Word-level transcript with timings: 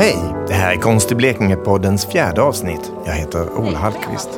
Hej! 0.00 0.18
Det 0.48 0.54
här 0.54 0.72
är 0.72 0.76
Konst 0.76 1.12
i 1.12 1.14
Blekinge-poddens 1.14 2.10
fjärde 2.10 2.42
avsnitt. 2.42 2.92
Jag 3.06 3.12
heter 3.12 3.58
Ola 3.58 3.78
Hallqvist. 3.78 4.28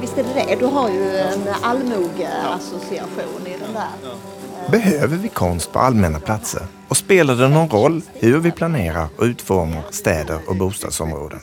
Visst 0.00 0.18
är 0.18 0.24
det 0.24 0.34
det? 0.34 0.56
Du 0.58 0.64
har 0.64 0.90
ju 0.90 1.16
en 1.16 1.48
allmogeassociation 1.62 3.46
i 3.46 3.56
den 3.64 3.72
där. 3.72 4.70
Behöver 4.70 5.16
vi 5.16 5.28
konst 5.28 5.72
på 5.72 5.78
allmänna 5.78 6.20
platser? 6.20 6.62
Och 6.88 6.96
spelar 6.96 7.36
det 7.36 7.48
någon 7.48 7.68
roll 7.68 8.02
hur 8.12 8.38
vi 8.38 8.50
planerar 8.50 9.06
och 9.16 9.24
utformar 9.24 9.82
städer 9.90 10.38
och 10.46 10.56
bostadsområden? 10.56 11.40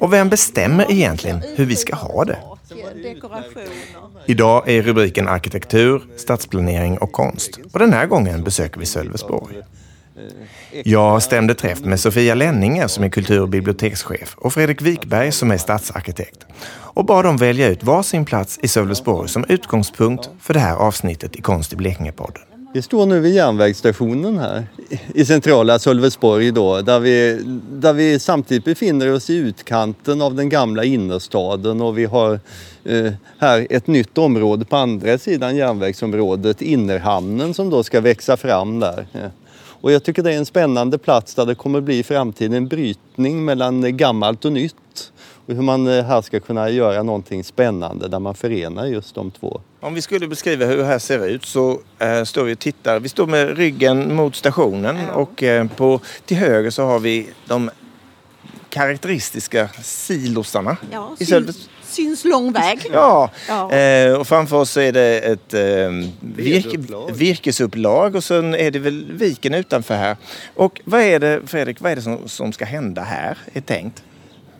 Och 0.00 0.12
vem 0.12 0.28
bestämmer 0.28 0.90
egentligen 0.90 1.42
hur 1.56 1.66
vi 1.66 1.76
ska 1.76 1.94
ha 1.94 2.24
det? 2.24 2.38
Idag 4.26 4.68
är 4.68 4.82
rubriken 4.82 5.28
arkitektur, 5.28 6.02
stadsplanering 6.16 6.98
och 6.98 7.12
konst. 7.12 7.58
Och 7.72 7.78
den 7.78 7.92
här 7.92 8.06
gången 8.06 8.44
besöker 8.44 8.80
vi 8.80 8.86
Sölvesborg. 8.86 9.56
Jag 10.84 11.22
stämde 11.22 11.54
träff 11.54 11.80
med 11.80 12.00
Sofia 12.00 12.34
Lenninger 12.34 12.86
som 12.86 13.04
är 13.04 13.08
kultur 13.08 13.40
och 13.40 13.48
bibliotekschef 13.48 14.34
och 14.36 14.52
Fredrik 14.52 14.82
Wikberg 14.82 15.32
som 15.32 15.50
är 15.50 15.58
stadsarkitekt 15.58 16.46
och 16.96 17.04
bad 17.04 17.24
dem 17.24 17.36
välja 17.36 17.68
ut 17.68 17.84
varsin 17.84 18.24
plats 18.24 18.58
i 18.62 18.68
Sölvesborg 18.68 19.28
som 19.28 19.44
utgångspunkt 19.48 20.30
för 20.40 20.54
det 20.54 20.60
här 20.60 20.76
avsnittet 20.76 21.36
i 21.36 21.42
Konst 21.42 21.72
i 21.72 21.76
Blekinge-podden. 21.76 22.42
Vi 22.74 22.82
står 22.82 23.06
nu 23.06 23.20
vid 23.20 23.34
järnvägsstationen 23.34 24.38
här 24.38 24.66
i 25.14 25.24
centrala 25.24 25.78
Sölvesborg 25.78 26.50
då, 26.50 26.80
där 26.80 27.00
vi, 27.00 27.40
där 27.70 27.92
vi 27.92 28.18
samtidigt 28.18 28.64
befinner 28.64 29.12
oss 29.12 29.30
i 29.30 29.36
utkanten 29.36 30.22
av 30.22 30.34
den 30.34 30.48
gamla 30.48 30.84
innerstaden 30.84 31.80
och 31.80 31.98
vi 31.98 32.04
har 32.04 32.40
eh, 32.84 33.12
här 33.38 33.66
ett 33.70 33.86
nytt 33.86 34.18
område 34.18 34.64
på 34.64 34.76
andra 34.76 35.18
sidan 35.18 35.56
järnvägsområdet, 35.56 36.62
Innerhamnen, 36.62 37.54
som 37.54 37.70
då 37.70 37.82
ska 37.82 38.00
växa 38.00 38.36
fram 38.36 38.80
där. 38.80 39.06
Och 39.80 39.92
jag 39.92 40.04
tycker 40.04 40.22
det 40.22 40.32
är 40.32 40.38
en 40.38 40.46
spännande 40.46 40.98
plats 40.98 41.34
där 41.34 41.46
det 41.46 41.54
kommer 41.54 41.80
bli 41.80 41.98
i 41.98 42.02
framtiden 42.02 42.52
en 42.52 42.68
brytning 42.68 43.44
mellan 43.44 43.96
gammalt 43.96 44.44
och 44.44 44.52
nytt. 44.52 45.12
Och 45.46 45.54
hur 45.54 45.62
man 45.62 45.86
eh, 45.86 46.04
här 46.04 46.22
ska 46.22 46.40
kunna 46.40 46.70
göra 46.70 47.02
någonting 47.02 47.44
spännande 47.44 48.08
där 48.08 48.18
man 48.18 48.34
förenar 48.34 48.86
just 48.86 49.14
de 49.14 49.30
två. 49.30 49.60
Om 49.80 49.94
vi 49.94 50.02
skulle 50.02 50.28
beskriva 50.28 50.66
hur 50.66 50.76
det 50.76 50.84
här 50.84 50.98
ser 50.98 51.26
ut 51.26 51.44
så 51.44 51.80
äh, 51.98 52.24
står 52.24 52.44
vi 52.44 52.54
och 52.54 52.58
tittar. 52.58 53.00
Vi 53.00 53.08
står 53.08 53.26
med 53.26 53.58
ryggen 53.58 54.16
mot 54.16 54.36
stationen 54.36 55.10
och 55.10 55.42
äh, 55.42 55.66
på, 55.68 56.00
till 56.24 56.36
höger 56.36 56.70
så 56.70 56.82
har 56.82 56.98
vi 56.98 57.28
de 57.46 57.70
karaktäristiska 58.68 59.68
silosarna. 59.82 60.76
Ja, 60.90 61.16
i 61.18 61.26
syns 61.86 62.24
lång 62.24 62.52
väg. 62.52 62.86
Ja, 62.92 63.30
ja. 63.48 63.72
Eh, 63.72 64.12
och 64.12 64.26
framför 64.26 64.56
oss 64.56 64.76
är 64.76 64.92
det 64.92 65.18
ett 65.18 65.54
eh, 65.54 65.60
virke, 66.20 66.78
virkesupplag 67.14 68.14
och 68.14 68.24
sen 68.24 68.54
är 68.54 68.70
det 68.70 68.78
väl 68.78 69.12
viken 69.12 69.54
utanför 69.54 69.94
här. 69.94 70.16
Och 70.54 70.80
vad 70.84 71.00
är 71.00 71.20
det, 71.20 71.40
Fredrik, 71.46 71.80
vad 71.80 71.92
är 71.92 71.96
det 71.96 72.02
som, 72.02 72.28
som 72.28 72.52
ska 72.52 72.64
hända 72.64 73.02
här, 73.02 73.38
är 73.52 73.60
tänkt? 73.60 74.02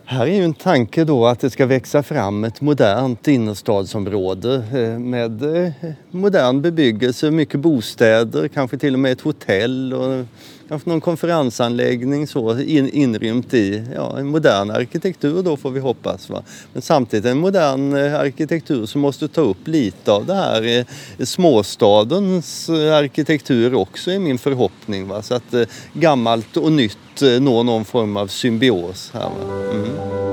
Här 0.09 0.21
är 0.21 0.31
ju 0.31 0.43
en 0.43 0.53
tanke 0.53 1.03
då 1.03 1.25
att 1.25 1.39
det 1.39 1.49
ska 1.49 1.65
växa 1.65 2.03
fram 2.03 2.43
ett 2.43 2.61
modernt 2.61 3.27
innerstadsområde 3.27 4.55
eh, 4.55 4.99
med 4.99 5.65
eh, 5.65 5.71
modern 6.11 6.61
bebyggelse, 6.61 7.31
mycket 7.31 7.59
bostäder, 7.59 8.47
kanske 8.47 8.77
till 8.77 8.93
och 8.93 8.99
med 8.99 9.11
ett 9.11 9.21
hotell 9.21 9.93
och 9.93 10.25
kanske 10.69 10.89
någon 10.89 11.01
konferensanläggning 11.01 12.27
så 12.27 12.59
in, 12.59 12.89
inrymt 12.89 13.53
i 13.53 13.83
ja, 13.95 14.19
en 14.19 14.27
modern 14.27 14.71
arkitektur 14.71 15.43
då 15.43 15.57
får 15.57 15.71
vi 15.71 15.79
hoppas. 15.79 16.29
Va? 16.29 16.43
Men 16.73 16.81
samtidigt 16.81 17.25
en 17.25 17.37
modern 17.37 17.97
eh, 17.97 18.19
arkitektur 18.19 18.85
som 18.85 19.01
måste 19.01 19.27
ta 19.27 19.41
upp 19.41 19.67
lite 19.67 20.11
av 20.11 20.25
det 20.25 20.33
här 20.33 20.77
eh, 20.77 20.85
småstadens 21.25 22.69
eh, 22.69 22.95
arkitektur 22.95 23.75
också 23.75 24.11
är 24.11 24.19
min 24.19 24.37
förhoppning. 24.37 25.07
Va? 25.07 25.21
Så 25.21 25.35
att 25.35 25.55
gammalt 25.93 26.57
och 26.57 26.71
nytt 26.71 26.97
når 27.21 27.63
någon 27.63 27.85
form 27.85 28.17
av 28.17 28.27
symbios 28.27 29.11
här. 29.13 29.31
Mm. 29.71 30.26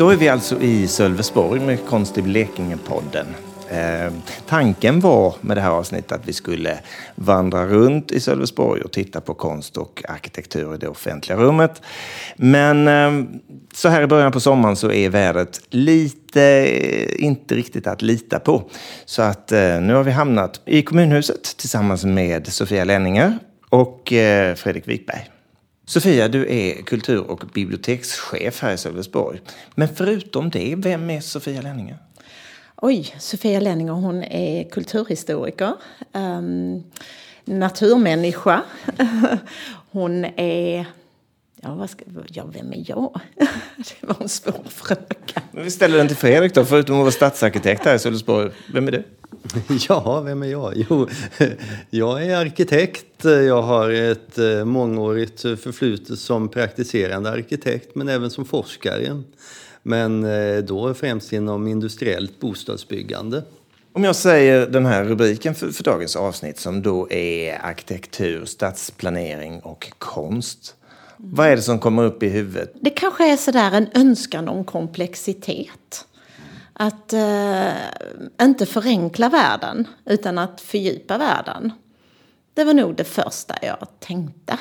Då 0.00 0.10
är 0.10 0.16
vi 0.16 0.28
alltså 0.28 0.60
i 0.60 0.88
Sölvesborg 0.88 1.60
med 1.60 1.86
Konst 1.86 2.18
i 2.18 2.22
Blekinge-podden. 2.22 3.26
Eh, 3.70 4.12
tanken 4.48 5.00
var 5.00 5.34
med 5.40 5.56
det 5.56 5.60
här 5.60 5.70
avsnittet 5.70 6.12
att 6.12 6.28
vi 6.28 6.32
skulle 6.32 6.78
vandra 7.14 7.66
runt 7.66 8.12
i 8.12 8.20
Sölvesborg 8.20 8.82
och 8.82 8.92
titta 8.92 9.20
på 9.20 9.34
konst 9.34 9.76
och 9.76 10.02
arkitektur 10.08 10.74
i 10.74 10.78
det 10.78 10.88
offentliga 10.88 11.38
rummet. 11.38 11.82
Men 12.36 12.88
eh, 12.88 13.40
så 13.74 13.88
här 13.88 14.02
i 14.02 14.06
början 14.06 14.32
på 14.32 14.40
sommaren 14.40 14.76
så 14.76 14.92
är 14.92 15.08
vädret 15.08 15.60
lite 15.70 16.42
eh, 16.42 17.24
inte 17.24 17.54
riktigt 17.54 17.86
att 17.86 18.02
lita 18.02 18.38
på. 18.38 18.70
Så 19.04 19.22
att 19.22 19.52
eh, 19.52 19.80
nu 19.80 19.94
har 19.94 20.02
vi 20.02 20.10
hamnat 20.10 20.60
i 20.64 20.82
kommunhuset 20.82 21.56
tillsammans 21.56 22.04
med 22.04 22.46
Sofia 22.46 22.84
Lenninger 22.84 23.38
och 23.68 24.12
eh, 24.12 24.54
Fredrik 24.54 24.88
Wikberg. 24.88 25.30
Sofia, 25.90 26.28
du 26.28 26.52
är 26.52 26.82
kultur 26.82 27.30
och 27.30 27.44
bibliotekschef 27.54 28.62
här 28.62 28.72
i 28.72 28.78
Sölvesborg. 28.78 29.40
Men 29.74 29.88
förutom 29.94 30.50
det, 30.50 30.74
vem 30.76 31.10
är 31.10 31.20
Sofia 31.20 31.62
Lenninger? 31.62 31.98
Oj, 32.76 33.14
Sofia 33.18 33.60
Lenninger 33.60 33.92
hon 33.92 34.22
är 34.24 34.70
kulturhistoriker, 34.70 35.72
um, 36.12 36.84
naturmänniska. 37.44 38.62
hon 39.90 40.24
är 40.36 40.86
Ja, 41.62 41.74
vad 41.74 41.90
ska, 41.90 42.04
ja, 42.28 42.44
vem 42.52 42.72
är 42.72 42.84
jag? 42.86 43.20
det 43.76 44.06
var 44.06 44.16
en 44.20 44.28
svår 44.28 44.64
fråga. 44.68 45.00
Men 45.52 45.64
vi 45.64 45.70
ställer 45.70 45.98
den 45.98 46.08
till 46.08 46.16
Fredrik 46.16 46.54
då, 46.54 46.64
förutom 46.64 46.96
att 46.96 47.00
vara 47.00 47.10
stadsarkitekt 47.10 47.84
här 47.84 47.94
i 47.94 47.98
Sölvesborg. 47.98 48.50
Vem 48.72 48.88
är 48.88 48.92
du? 48.92 49.04
Ja, 49.88 50.20
vem 50.20 50.42
är 50.42 50.46
jag? 50.46 50.72
Jo, 50.76 51.08
jag 51.90 52.24
är 52.26 52.36
arkitekt. 52.36 53.24
Jag 53.24 53.62
har 53.62 53.90
ett 53.90 54.38
eh, 54.38 54.64
mångårigt 54.64 55.40
förflutet 55.40 56.18
som 56.18 56.48
praktiserande 56.48 57.30
arkitekt, 57.30 57.94
men 57.94 58.08
även 58.08 58.30
som 58.30 58.44
forskare. 58.44 59.22
Men 59.82 60.24
eh, 60.24 60.58
då 60.58 60.94
främst 60.94 61.32
inom 61.32 61.66
industriellt 61.66 62.40
bostadsbyggande. 62.40 63.42
Om 63.92 64.04
jag 64.04 64.16
säger 64.16 64.66
den 64.66 64.86
här 64.86 65.04
rubriken 65.04 65.54
för, 65.54 65.68
för 65.68 65.84
dagens 65.84 66.16
avsnitt 66.16 66.58
som 66.58 66.82
då 66.82 67.12
är 67.12 67.64
arkitektur, 67.64 68.44
stadsplanering 68.44 69.60
och 69.60 69.92
konst. 69.98 70.76
Vad 71.22 71.46
är 71.46 71.56
det 71.56 71.62
som 71.62 71.78
kommer 71.78 72.02
upp 72.02 72.22
i 72.22 72.28
huvudet? 72.28 72.72
Det 72.80 72.90
kanske 72.90 73.32
är 73.32 73.36
sådär 73.36 73.72
en 73.72 73.88
önskan 73.94 74.48
om 74.48 74.64
komplexitet. 74.64 76.06
Att 76.72 77.12
eh, 77.12 77.72
inte 78.42 78.66
förenkla 78.66 79.28
världen 79.28 79.88
utan 80.04 80.38
att 80.38 80.60
fördjupa 80.60 81.18
världen. 81.18 81.72
Det 82.54 82.64
var 82.64 82.74
nog 82.74 82.96
det 82.96 83.04
första 83.04 83.54
jag 83.62 83.86
tänkte. 83.98 84.58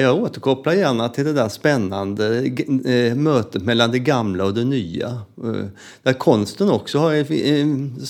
Jag 0.00 0.22
återkopplar 0.22 0.72
gärna 0.72 1.08
till 1.08 1.24
det 1.24 1.32
där 1.32 1.48
spännande 1.48 2.44
eh, 2.84 3.14
mötet 3.14 3.62
mellan 3.62 3.90
det 3.90 3.98
gamla 3.98 4.44
och 4.44 4.54
det 4.54 4.64
nya. 4.64 5.08
Eh, 5.44 5.66
där 6.02 6.12
konsten 6.12 6.70
också 6.70 6.98
har 6.98 7.14
en 7.14 8.00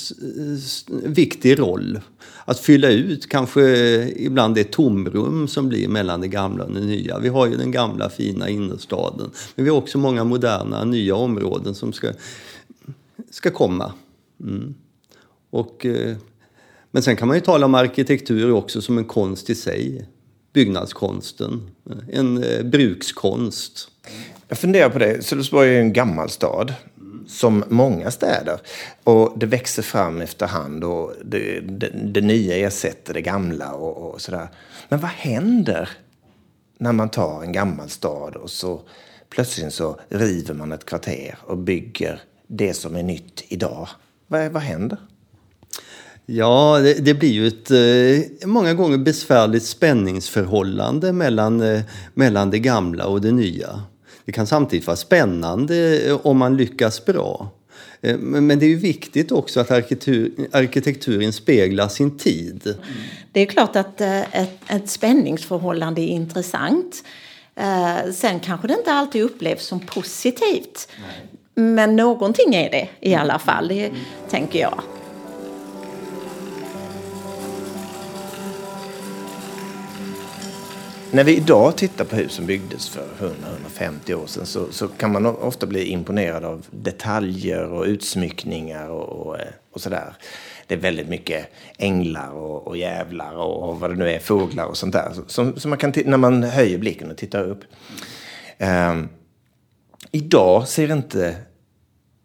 viktig 1.05 1.59
roll. 1.59 2.01
Att 2.45 2.59
fylla 2.59 2.91
ut 2.91 3.29
kanske 3.29 3.63
ibland 4.17 4.55
det 4.55 4.71
tomrum 4.71 5.49
som 5.49 5.69
blir 5.69 5.89
mellan 5.89 6.21
det 6.21 6.29
gamla 6.29 6.65
och 6.65 6.73
det 6.73 6.81
nya. 6.81 7.19
Vi 7.19 7.29
har 7.29 7.47
ju 7.47 7.57
den 7.57 7.71
gamla 7.71 8.11
fina 8.11 8.49
innerstaden. 8.49 9.31
Men 9.55 9.65
vi 9.65 9.71
har 9.71 9.79
också 9.79 9.99
många 9.99 10.25
moderna 10.25 10.85
nya 10.85 11.15
områden 11.15 11.75
som 11.75 11.93
ska, 11.93 12.13
ska 13.31 13.51
komma. 13.51 13.93
Mm. 14.41 14.75
Och, 15.51 15.87
eh, 15.87 16.17
men 16.91 17.03
sen 17.03 17.17
kan 17.17 17.29
man 17.29 17.37
ju 17.37 17.41
tala 17.41 17.67
om 17.67 17.75
arkitektur 17.75 18.53
också 18.53 18.81
som 18.81 18.99
en 18.99 19.05
konst 19.05 19.51
i 19.51 19.55
sig 19.55 20.07
byggnadskonsten, 20.55 21.71
eh, 21.91 22.19
en 22.19 22.45
eh, 22.45 22.63
brukskonst. 22.63 23.89
Jag 24.49 24.59
funderar 24.59 24.91
på 24.91 24.99
det. 24.99 25.25
Sölvesborg 25.25 25.77
är 25.77 25.81
en 25.81 25.93
gammal 25.93 26.31
stad, 26.31 26.75
som 27.27 27.65
många 27.69 28.11
städer. 28.11 28.61
Och 29.05 29.39
det 29.39 29.47
växer 29.47 29.83
fram 29.83 30.21
efterhand 30.21 30.85
och 30.85 31.13
det, 31.25 31.61
det, 31.61 31.91
det 32.05 32.21
nya 32.21 32.57
ersätter 32.57 33.15
det 33.15 33.23
gamla 33.23 33.73
och, 33.73 34.11
och 34.11 34.21
sådär. 34.21 34.49
Men 34.89 35.01
vad 35.01 35.11
händer 35.11 35.91
när 36.79 36.93
man 36.93 37.09
tar 37.09 37.43
en 37.43 37.53
gammal 37.53 37.89
stad 37.89 38.37
och 38.37 38.51
så 38.51 38.83
plötsligt 39.31 39.75
så 39.75 40.01
river 40.09 40.55
man 40.55 40.73
ett 40.73 40.85
kvarter 40.85 41.39
och 41.41 41.59
bygger 41.59 42.21
det 42.47 42.75
som 42.75 42.97
är 42.97 43.03
nytt 43.03 43.45
idag? 43.49 43.89
Vad, 44.27 44.53
vad 44.53 44.63
händer? 44.63 44.99
Ja, 46.27 46.79
det, 46.83 46.95
det, 46.95 47.15
blir 47.15 47.33
ju 47.33 47.47
ett 47.47 47.71
eh, 47.71 48.49
många 48.49 48.75
gånger 48.75 48.99
besvärligt 48.99 49.63
spänningsförhållande 49.63 51.13
mellan, 51.13 51.61
eh, 51.61 51.81
mellan 52.15 52.51
det 52.51 52.59
gamla 52.59 53.07
och 53.07 53.21
det 53.21 53.33
nya. 53.33 53.83
Det 54.25 54.33
kan 54.33 54.47
samtidigt 54.47 54.87
vara 54.87 54.97
spännande 54.97 56.07
eh, 56.07 56.27
om 56.27 56.39
man 56.39 56.57
lyckas 56.57 57.05
bra. 57.05 57.49
Eh, 58.01 58.19
men 58.19 58.59
det 58.59 58.67
är 58.67 58.71
ju 58.71 58.77
viktigt 58.77 59.33
också 59.33 59.61
att 59.61 59.71
arkitektur, 59.71 60.49
arkitekturen 60.53 61.33
speglar 61.33 61.89
sin 61.89 62.19
tid. 62.19 62.75
Det 63.33 63.41
är 63.41 63.47
klart 63.47 63.77
att 63.77 64.01
eh, 64.01 64.43
ett, 64.43 64.59
ett 64.69 64.91
spänningsförhållande 64.91 66.01
är 66.01 66.09
intressant. 66.09 67.05
Sen 68.15 68.41
kanske 68.41 68.69
det 68.69 68.75
inte 68.75 68.93
alltid 68.93 69.23
upplevs 69.23 69.67
som 69.67 69.81
positivt. 69.81 70.89
Men 71.55 71.97
någonting 71.97 72.55
är 72.55 72.71
det 72.71 72.89
i 73.01 73.15
alla 73.15 73.39
fall, 73.39 73.69
det 73.69 73.91
tänker 74.31 74.59
jag. 74.59 74.83
När 81.15 81.25
vi 81.25 81.37
idag 81.37 81.77
tittar 81.77 82.05
på 82.05 82.17
hus 82.17 82.33
som 82.33 82.47
byggdes 82.47 82.89
för 82.89 83.07
100-150 83.79 84.15
år 84.15 84.27
sedan 84.27 84.47
så, 84.47 84.73
så, 84.73 84.89
kan 84.89 85.13
man 85.13 85.27
ofta 85.27 85.67
bli 85.67 85.87
imponerad 85.87 86.45
av 86.45 86.67
detaljer 86.71 87.65
och 87.65 87.85
utsmyckningar 87.85 88.89
och, 88.89 89.27
och, 89.27 89.39
eh, 89.39 89.47
och 89.73 89.81
sådär. 89.81 90.17
Det 90.67 90.75
är 90.75 90.79
väldigt 90.79 91.09
mycket 91.09 91.47
änglar 91.79 92.31
och, 92.31 92.67
och 92.67 92.77
jävlar 92.77 93.37
och, 93.37 93.69
och, 93.69 93.81
vad 93.81 93.91
det 93.91 93.97
nu 93.97 94.11
är, 94.11 94.19
fåglar 94.19 94.65
och 94.65 94.77
sånt 94.77 94.93
där. 94.93 95.13
Som, 95.27 95.61
som 95.61 95.69
man 95.69 95.79
kan 95.79 95.93
när 96.05 96.17
man 96.17 96.43
höjer 96.43 96.79
blicken 96.79 97.11
och 97.11 97.17
tittar 97.17 97.45
upp. 97.45 97.65
Um, 98.59 99.09
idag 100.11 100.69
ser 100.69 100.93
inte 100.93 101.37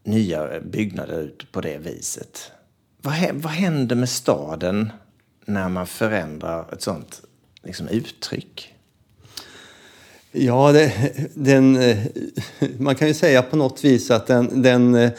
nya 0.03 0.59
byggnader 0.59 1.21
ut 1.21 1.51
på 1.51 1.61
det 1.61 1.77
viset. 1.77 2.51
Vad, 3.01 3.15
vad 3.33 3.51
händer 3.51 3.95
med 3.95 4.09
staden 4.09 4.91
när 5.45 5.69
man 5.69 5.87
förändrar 5.87 6.73
ett 6.73 6.81
sånt 6.81 7.21
liksom, 7.63 7.87
uttryck? 7.87 8.75
Ja, 10.31 10.71
det, 10.71 10.93
den, 11.33 11.75
eh, 11.75 11.97
man 12.77 12.95
kan 12.95 13.07
ju 13.07 13.13
säga 13.13 13.41
på 13.41 13.55
något 13.55 13.85
vis 13.85 14.11
att 14.11 14.27
den, 14.27 14.61
den, 14.61 14.95
eh, 14.95 15.11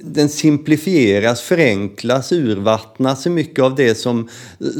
den 0.00 0.28
simplifieras, 0.28 1.40
förenklas, 1.40 2.32
urvattnas 2.32 3.26
i 3.26 3.30
mycket 3.30 3.64
av 3.64 3.74
det 3.74 3.94
som, 3.94 4.28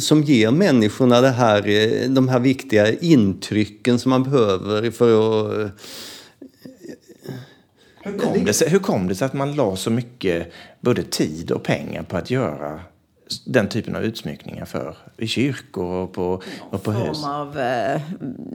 som 0.01 0.23
ger 0.23 0.51
människorna 0.51 1.21
det 1.21 1.31
här, 1.31 1.69
eh, 1.69 2.09
de 2.09 2.29
här 2.29 2.41
viktiga 2.41 2.93
intrycken 2.93 3.99
som 3.99 4.11
man 4.11 4.23
behöver 4.23 4.91
för 4.91 5.65
att 5.65 5.73
hur 8.03 8.19
kom, 8.19 8.45
det 8.45 8.53
sig, 8.53 8.69
hur 8.69 8.79
kom 8.79 9.09
det 9.09 9.15
sig 9.15 9.27
att 9.27 9.33
man 9.33 9.55
la 9.55 9.77
så 9.77 9.91
mycket 9.91 10.53
både 10.81 11.03
tid 11.03 11.51
och 11.51 11.63
pengar 11.63 12.03
på 12.03 12.17
att 12.17 12.31
göra 12.31 12.81
den 13.45 13.69
typen 13.69 13.97
av 13.97 14.05
utsmyckningar 14.05 14.65
för 14.65 14.97
i 15.17 15.27
kyrkor 15.27 15.85
och 15.85 16.13
på, 16.13 16.43
och 16.71 16.83
på 16.83 16.93
hus? 16.93 17.23
form 17.23 17.31
av 17.31 17.59
eh, 17.59 18.01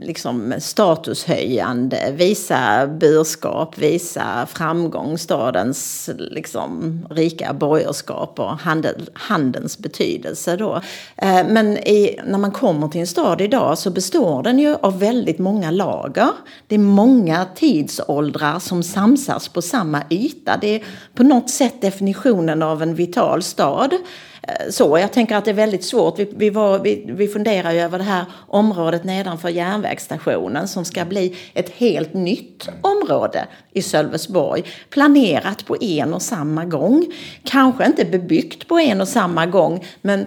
liksom, 0.02 0.54
statushöjande, 0.58 2.12
visa 2.16 2.86
burskap, 2.86 3.78
visa 3.78 4.46
framgång, 4.46 5.18
stadens 5.18 6.10
liksom, 6.16 7.00
rika 7.10 7.52
borgerskap 7.52 8.38
och 8.38 8.58
handel, 8.58 9.10
handelns 9.12 9.78
betydelse. 9.78 10.56
Då. 10.56 10.80
Eh, 11.16 11.46
men 11.48 11.78
i, 11.78 12.20
när 12.26 12.38
man 12.38 12.52
kommer 12.52 12.88
till 12.88 13.00
en 13.00 13.06
stad 13.06 13.40
idag 13.40 13.78
så 13.78 13.90
består 13.90 14.42
den 14.42 14.58
ju 14.58 14.74
av 14.74 14.98
väldigt 14.98 15.38
många 15.38 15.70
lager. 15.70 16.30
Det 16.66 16.74
är 16.74 16.78
många 16.78 17.46
tidsåldrar 17.54 18.58
som 18.58 18.82
samsas 18.82 19.48
på 19.48 19.62
samma 19.62 20.02
yta. 20.10 20.56
Det 20.60 20.74
är 20.74 20.84
på 21.14 21.22
något 21.22 21.50
sätt 21.50 21.80
definitionen 21.80 22.62
av 22.62 22.82
en 22.82 22.94
vital 22.94 23.42
stad. 23.42 23.94
Eh, 24.42 24.70
så. 24.70 24.98
Jag 24.98 25.12
tänker 25.12 25.36
att 25.36 25.44
det 25.44 25.50
är 25.50 25.54
väldigt 25.54 25.84
svårt. 25.84 26.18
Vi, 26.18 26.32
vi, 26.36 26.50
var, 26.50 26.78
vi, 26.78 27.04
vi 27.06 27.28
funderar 27.28 27.72
ju 27.72 27.80
över 27.80 27.98
det 27.98 28.04
här 28.04 28.24
området 28.48 29.04
nedanför 29.04 29.48
järnvägsstationen 29.48 30.68
som 30.68 30.84
ska 30.84 31.04
bli 31.04 31.36
ett 31.54 31.70
helt 31.70 32.14
nytt 32.14 32.68
område 32.80 33.46
i 33.72 33.82
Sölvesborg. 33.82 34.64
Planerat 34.90 35.66
på 35.66 35.76
en 35.80 36.14
och 36.14 36.22
samma 36.22 36.64
gång. 36.64 37.06
Kanske 37.44 37.86
inte 37.86 38.04
bebyggt 38.04 38.68
på 38.68 38.78
en 38.78 39.00
och 39.00 39.08
samma 39.08 39.46
gång 39.46 39.84
men 40.02 40.26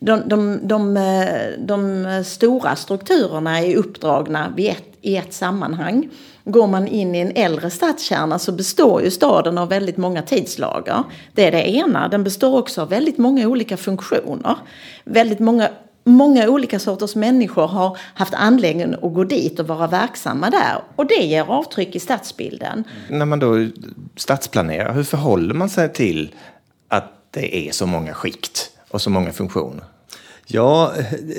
de, 0.00 0.22
de, 0.26 0.60
de, 0.62 0.96
eh, 0.96 1.58
de 1.58 2.06
stora 2.24 2.76
strukturerna 2.76 3.60
är 3.60 3.76
uppdragna 3.76 4.52
vid 4.56 4.70
ett, 4.70 4.93
i 5.04 5.16
ett 5.16 5.32
sammanhang. 5.32 6.08
Går 6.44 6.66
man 6.66 6.88
in 6.88 7.14
i 7.14 7.18
en 7.18 7.32
äldre 7.34 7.70
stadskärna 7.70 8.38
så 8.38 8.52
består 8.52 9.02
ju 9.02 9.10
staden 9.10 9.58
av 9.58 9.68
väldigt 9.68 9.96
många 9.96 10.22
tidslager. 10.22 11.02
Det 11.32 11.46
är 11.46 11.52
det 11.52 11.70
ena. 11.70 12.08
Den 12.08 12.24
består 12.24 12.58
också 12.58 12.82
av 12.82 12.88
väldigt 12.88 13.18
många 13.18 13.48
olika 13.48 13.76
funktioner. 13.76 14.56
Väldigt 15.04 15.40
många 15.40 15.68
Många 16.06 16.48
olika 16.48 16.78
sorters 16.78 17.14
människor 17.14 17.66
har 17.66 17.98
haft 18.14 18.34
anledning 18.34 18.94
att 18.94 19.14
gå 19.14 19.24
dit 19.24 19.60
och 19.60 19.66
vara 19.66 19.86
verksamma 19.86 20.50
där. 20.50 20.82
Och 20.96 21.06
det 21.06 21.14
ger 21.24 21.50
avtryck 21.50 21.96
i 21.96 22.00
stadsbilden. 22.00 22.84
När 23.10 23.24
man 23.24 23.38
då 23.38 23.66
stadsplanerar, 24.16 24.94
hur 24.94 25.02
förhåller 25.02 25.54
man 25.54 25.68
sig 25.68 25.92
till 25.92 26.34
att 26.88 27.12
det 27.30 27.68
är 27.68 27.72
så 27.72 27.86
många 27.86 28.14
skikt 28.14 28.70
och 28.90 29.02
så 29.02 29.10
många 29.10 29.32
funktioner? 29.32 29.84
Ja, 30.46 30.92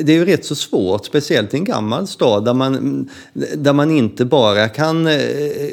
det 0.04 0.12
är 0.12 0.18
ju 0.18 0.26
rätt 0.26 0.46
så 0.46 0.56
svårt, 0.56 1.06
speciellt 1.06 1.54
i 1.54 1.58
en 1.58 1.64
gammal 1.64 2.08
stad 2.08 2.46
där 2.46 2.54
man, 2.54 3.10
där 3.56 3.74
man 3.74 3.92
inte 3.92 4.26
bara 4.26 4.70
kan 4.70 5.08
eh, 5.08 5.20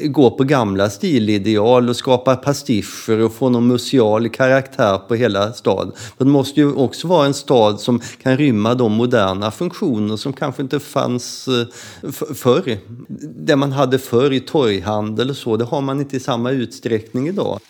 gå 0.05 0.31
på 0.31 0.45
gamla 0.45 0.91
stilideal 0.91 1.89
och 1.89 1.97
skapa 1.97 2.37
pastischer 2.37 3.21
och 3.21 3.33
få 3.33 3.49
någon 3.49 3.67
museal 3.67 4.29
karaktär 4.29 4.99
på 4.99 5.15
hela 5.15 5.53
staden. 5.53 5.93
Det 6.19 6.25
måste 6.25 6.61
ju 6.61 6.73
också 6.73 7.09
vara 7.09 7.27
en 7.27 7.35
stad 7.35 7.81
som 7.81 8.01
kan 8.23 8.37
rymma 8.37 8.75
de 8.75 8.93
moderna 8.93 9.51
funktioner 9.51 10.17
som 10.17 10.33
kanske 10.33 10.63
inte 10.63 10.81
fanns 10.81 11.49
eh, 11.49 12.11
förr. 12.35 12.79
Det 13.37 13.57
man 13.57 13.73
hade 13.73 13.99
förr 13.99 14.33
i 14.33 14.41
torghandel 14.41 15.31
och 15.31 15.37
så, 15.37 15.57
det 15.57 15.65
har 15.65 15.81
man 15.81 16.01
inte 16.01 16.17
i 16.17 16.21
samma 16.21 16.51
utsträckning 16.51 17.29
idag. 17.29 17.61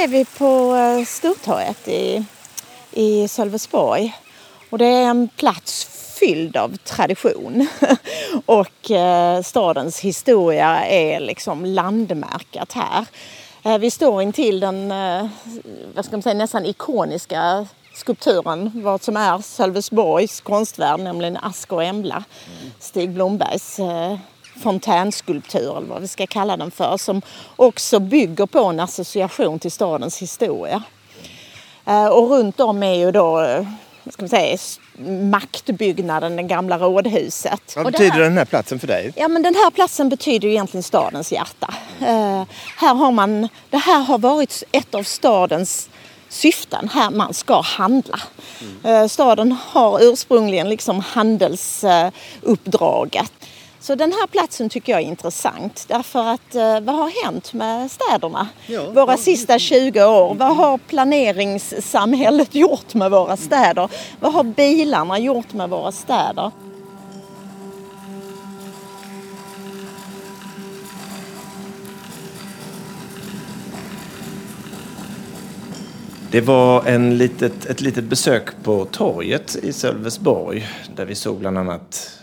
Är 0.00 0.08
vi 0.08 0.24
på 0.24 0.74
eh, 0.74 1.04
Stortorget 1.04 1.88
i, 1.88 2.24
i 2.90 3.28
Sölvesborg. 3.28 4.16
Och 4.70 4.78
det 4.78 4.86
är 4.86 5.04
en 5.10 5.28
plats 5.28 5.84
fylld 6.20 6.56
av 6.56 6.76
tradition. 6.76 7.68
och 8.46 8.90
eh, 8.90 9.42
stadens 9.42 10.00
historia 10.00 10.86
är 10.86 11.20
liksom 11.20 11.64
landmärkat 11.64 12.72
här. 12.72 13.06
Eh, 13.62 13.78
vi 13.78 13.90
står 13.90 14.22
intill 14.22 14.60
den 14.60 14.92
eh, 14.92 15.28
vad 15.94 16.04
ska 16.04 16.12
man 16.16 16.22
säga, 16.22 16.34
nästan 16.34 16.66
ikoniska 16.66 17.66
skulpturen, 17.94 18.70
vad 18.74 19.02
som 19.02 19.16
är 19.16 19.38
Sölvesborgs 19.38 20.40
konstvärld, 20.40 21.00
nämligen 21.00 21.36
Ask 21.36 21.72
och 21.72 21.84
Embla. 21.84 22.24
Stig 22.78 23.10
Blombergs 23.10 23.78
eh, 23.78 24.18
fontänskulptur 24.60 25.76
eller 25.76 25.86
vad 25.86 26.00
vi 26.00 26.08
ska 26.08 26.26
kalla 26.26 26.56
den 26.56 26.70
för 26.70 26.96
som 26.96 27.22
också 27.56 27.98
bygger 27.98 28.46
på 28.46 28.64
en 28.64 28.80
association 28.80 29.58
till 29.58 29.72
stadens 29.72 30.18
historia. 30.18 30.82
Eh, 31.86 32.06
och 32.06 32.30
runt 32.30 32.60
om 32.60 32.82
är 32.82 32.94
ju 32.94 33.12
då 33.12 33.40
eh, 33.40 33.66
ska 34.12 34.22
man 34.22 34.28
säga, 34.28 34.58
maktbyggnaden, 35.30 36.36
det 36.36 36.42
gamla 36.42 36.78
rådhuset. 36.78 37.72
Vad 37.76 37.86
betyder 37.86 38.10
här, 38.10 38.20
den 38.20 38.38
här 38.38 38.44
platsen 38.44 38.78
för 38.78 38.86
dig? 38.86 39.12
Ja, 39.16 39.28
men 39.28 39.42
den 39.42 39.54
här 39.54 39.70
platsen 39.70 40.08
betyder 40.08 40.48
egentligen 40.48 40.82
stadens 40.82 41.32
hjärta. 41.32 41.74
Uh, 42.00 42.44
här 42.76 42.94
har 42.94 43.10
man, 43.10 43.48
det 43.70 43.76
här 43.76 44.00
har 44.00 44.18
varit 44.18 44.64
ett 44.72 44.94
av 44.94 45.02
stadens 45.02 45.88
syften, 46.28 46.88
här 46.88 47.10
man 47.10 47.34
ska 47.34 47.60
handla. 47.60 48.20
Mm. 48.60 49.02
Uh, 49.02 49.08
staden 49.08 49.56
har 49.66 50.02
ursprungligen 50.02 50.68
liksom 50.68 51.00
handelsuppdraget. 51.00 53.32
Så 53.82 53.94
den 53.94 54.12
här 54.12 54.26
platsen 54.26 54.68
tycker 54.68 54.92
jag 54.92 55.02
är 55.02 55.06
intressant 55.06 55.84
därför 55.88 56.26
att 56.26 56.54
eh, 56.54 56.80
vad 56.80 56.96
har 56.96 57.24
hänt 57.24 57.52
med 57.52 57.90
städerna 57.90 58.48
ja, 58.66 58.90
våra 58.90 59.12
ja. 59.12 59.16
sista 59.16 59.58
20 59.58 60.04
år? 60.04 60.34
Vad 60.34 60.56
har 60.56 60.78
planeringssamhället 60.78 62.54
gjort 62.54 62.94
med 62.94 63.10
våra 63.10 63.36
städer? 63.36 63.90
Vad 64.20 64.32
har 64.32 64.44
bilarna 64.44 65.18
gjort 65.18 65.52
med 65.52 65.70
våra 65.70 65.92
städer? 65.92 66.50
Det 76.30 76.40
var 76.40 76.86
en 76.86 77.18
litet, 77.18 77.66
ett 77.66 77.80
litet 77.80 78.04
besök 78.04 78.62
på 78.62 78.84
torget 78.84 79.56
i 79.62 79.72
Sölvesborg 79.72 80.68
där 80.96 81.04
vi 81.04 81.14
såg 81.14 81.36
bland 81.36 81.58
annat 81.58 82.19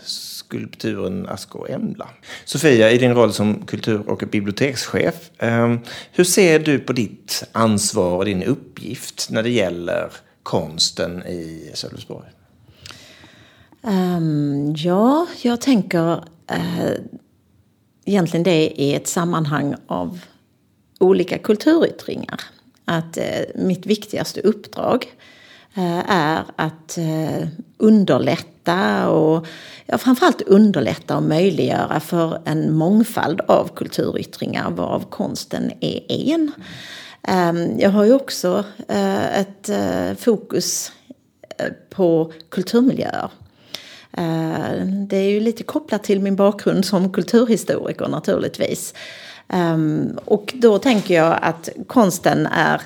skulpturen 0.48 1.28
Asko 1.28 1.66
Embla. 1.68 2.08
Sofia, 2.44 2.90
i 2.90 2.98
din 2.98 3.14
roll 3.14 3.32
som 3.32 3.66
kultur 3.66 4.08
och 4.08 4.22
bibliotekschef, 4.30 5.30
ehm, 5.38 5.78
hur 6.12 6.24
ser 6.24 6.58
du 6.58 6.78
på 6.78 6.92
ditt 6.92 7.44
ansvar 7.52 8.16
och 8.16 8.24
din 8.24 8.42
uppgift 8.42 9.28
när 9.30 9.42
det 9.42 9.50
gäller 9.50 10.10
konsten 10.42 11.22
i 11.26 11.70
Sölvesborg? 11.74 12.26
Um, 13.82 14.74
ja, 14.76 15.26
jag 15.42 15.60
tänker 15.60 16.24
uh, 16.52 16.92
egentligen 18.04 18.44
det 18.44 18.80
i 18.80 18.94
ett 18.94 19.08
sammanhang 19.08 19.74
av 19.86 20.20
olika 21.00 21.38
kulturyttringar. 21.38 22.40
Att 22.84 23.18
uh, 23.18 23.64
mitt 23.64 23.86
viktigaste 23.86 24.40
uppdrag 24.40 25.06
uh, 25.78 26.10
är 26.10 26.44
att 26.56 26.98
underlätta 27.78 28.57
och 29.08 29.46
ja, 29.86 29.98
framförallt 29.98 30.42
underlätta 30.42 31.16
och 31.16 31.22
möjliggöra 31.22 32.00
för 32.00 32.38
en 32.44 32.74
mångfald 32.74 33.40
av 33.40 33.70
kulturyttringar 33.76 34.70
varav 34.70 35.04
konsten 35.10 35.72
är 35.80 36.00
en. 36.08 36.52
Ehm, 37.22 37.78
jag 37.78 37.90
har 37.90 38.04
ju 38.04 38.12
också 38.12 38.64
eh, 38.88 39.40
ett 39.40 39.68
eh, 39.68 40.14
fokus 40.18 40.92
eh, 41.58 41.72
på 41.90 42.32
kulturmiljöer. 42.48 43.30
Ehm, 44.12 45.08
det 45.08 45.16
är 45.16 45.30
ju 45.30 45.40
lite 45.40 45.62
kopplat 45.62 46.04
till 46.04 46.20
min 46.20 46.36
bakgrund 46.36 46.84
som 46.84 47.12
kulturhistoriker 47.12 48.08
naturligtvis. 48.08 48.94
Ehm, 49.48 50.18
och 50.24 50.52
då 50.56 50.78
tänker 50.78 51.14
jag 51.14 51.38
att 51.42 51.68
konsten 51.86 52.46
är 52.46 52.82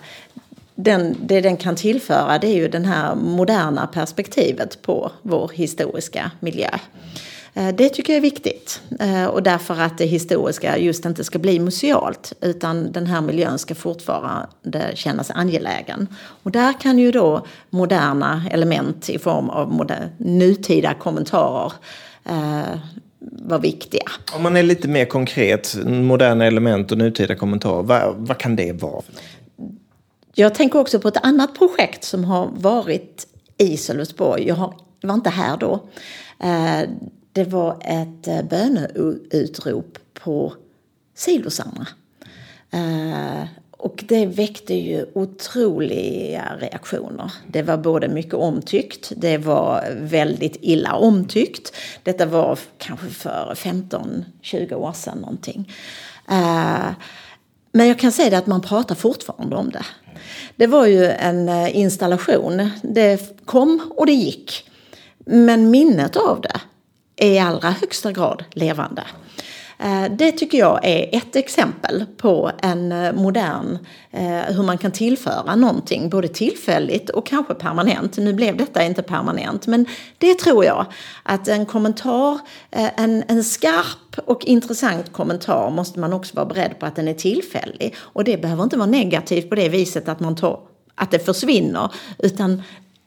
den, 0.74 1.16
det 1.20 1.40
den 1.40 1.56
kan 1.56 1.76
tillföra 1.76 2.38
det 2.38 2.46
är 2.46 2.54
ju 2.54 2.68
det 2.68 2.86
här 2.86 3.14
moderna 3.14 3.86
perspektivet 3.86 4.82
på 4.82 5.12
vår 5.22 5.50
historiska 5.54 6.30
miljö. 6.40 6.70
Eh, 7.54 7.68
det 7.68 7.88
tycker 7.88 8.12
jag 8.12 8.18
är 8.18 8.22
viktigt. 8.22 8.82
Eh, 9.00 9.24
och 9.24 9.42
därför 9.42 9.80
att 9.80 9.98
det 9.98 10.06
historiska 10.06 10.78
just 10.78 11.04
inte 11.04 11.24
ska 11.24 11.38
bli 11.38 11.58
musealt 11.58 12.32
utan 12.40 12.92
den 12.92 13.06
här 13.06 13.20
miljön 13.20 13.58
ska 13.58 13.74
fortfarande 13.74 14.90
kännas 14.94 15.30
angelägen. 15.30 16.08
Och 16.42 16.50
där 16.50 16.80
kan 16.80 16.98
ju 16.98 17.10
då 17.10 17.46
moderna 17.70 18.44
element 18.50 19.10
i 19.10 19.18
form 19.18 19.50
av 19.50 19.90
nutida 20.18 20.94
kommentarer 20.94 21.72
eh, 22.24 22.78
vara 23.18 23.60
viktiga. 23.60 24.10
Om 24.36 24.42
man 24.42 24.56
är 24.56 24.62
lite 24.62 24.88
mer 24.88 25.04
konkret, 25.04 25.76
moderna 25.86 26.46
element 26.46 26.92
och 26.92 26.98
nutida 26.98 27.34
kommentarer, 27.34 27.82
vad, 27.82 28.14
vad 28.16 28.38
kan 28.38 28.56
det 28.56 28.72
vara? 28.82 29.02
Jag 30.34 30.54
tänker 30.54 30.78
också 30.78 31.00
på 31.00 31.08
ett 31.08 31.24
annat 31.24 31.54
projekt 31.54 32.04
som 32.04 32.24
har 32.24 32.46
varit 32.46 33.26
i 33.58 33.76
Sölvesborg. 33.76 34.48
Jag 34.48 34.54
har, 34.54 34.74
var 35.02 35.14
inte 35.14 35.30
här 35.30 35.56
då. 35.56 35.88
Eh, 36.38 36.88
det 37.32 37.44
var 37.44 37.76
ett 37.80 38.28
eh, 38.28 38.42
böneutrop 38.42 39.98
på 40.14 40.54
silosarna. 41.14 41.86
Eh, 42.70 43.48
och 43.70 44.04
det 44.08 44.26
väckte 44.26 44.74
ju 44.74 45.06
otroliga 45.14 46.56
reaktioner. 46.60 47.32
Det 47.46 47.62
var 47.62 47.76
både 47.76 48.08
mycket 48.08 48.34
omtyckt, 48.34 49.12
det 49.16 49.38
var 49.38 49.84
väldigt 50.00 50.56
illa 50.60 50.94
omtyckt. 50.94 51.72
Detta 52.02 52.26
var 52.26 52.58
kanske 52.78 53.06
för 53.06 53.54
15-20 53.54 54.74
år 54.74 54.92
sedan 54.92 55.18
någonting. 55.18 55.72
Men 57.72 57.88
jag 57.88 57.98
kan 57.98 58.12
säga 58.12 58.30
det 58.30 58.38
att 58.38 58.46
man 58.46 58.60
pratar 58.60 58.94
fortfarande 58.94 59.56
om 59.56 59.70
det. 59.70 59.84
Det 60.56 60.66
var 60.66 60.86
ju 60.86 61.04
en 61.06 61.48
eh, 61.48 61.76
installation. 61.76 62.70
Det 62.82 63.38
kom 63.44 63.92
och 63.96 64.06
det 64.06 64.12
gick. 64.12 64.70
Men 65.24 65.70
minnet 65.70 66.16
av 66.16 66.40
det 66.40 66.60
är 67.16 67.30
i 67.30 67.38
allra 67.38 67.70
högsta 67.70 68.12
grad 68.12 68.44
levande. 68.52 69.02
Eh, 69.82 70.10
det 70.18 70.32
tycker 70.32 70.58
jag 70.58 70.80
är 70.82 71.16
ett 71.16 71.36
exempel 71.36 72.04
på 72.16 72.50
en 72.62 72.92
eh, 72.92 73.12
modern, 73.12 73.78
eh, 74.10 74.54
hur 74.54 74.62
man 74.62 74.78
kan 74.78 74.90
tillföra 74.90 75.56
någonting, 75.56 76.08
både 76.08 76.28
tillfälligt 76.28 77.10
och 77.10 77.26
kanske 77.26 77.54
permanent. 77.54 78.16
Nu 78.16 78.32
blev 78.32 78.56
detta 78.56 78.84
inte 78.84 79.02
permanent, 79.02 79.66
men 79.66 79.86
det 80.18 80.38
tror 80.38 80.64
jag 80.64 80.86
att 81.22 81.48
en 81.48 81.66
kommentar, 81.66 82.38
en, 82.70 83.24
en 83.28 83.44
skarp 83.44 84.18
och 84.26 84.44
intressant 84.44 85.12
kommentar 85.12 85.70
måste 85.70 86.00
man 86.00 86.12
också 86.12 86.36
vara 86.36 86.46
beredd 86.46 86.78
på 86.78 86.86
att 86.86 86.96
den 86.96 87.08
är 87.08 87.14
tillfällig. 87.14 87.94
Och 87.98 88.24
det 88.24 88.42
behöver 88.42 88.62
inte 88.62 88.76
vara 88.76 88.90
negativt 88.90 89.48
på 89.48 89.54
det 89.54 89.68
viset 89.68 90.08
att 90.08 90.20
man 90.20 90.36
tar 90.36 90.60
att 90.94 91.10
det 91.10 91.18
försvinner, 91.18 91.92
utan 92.18 92.62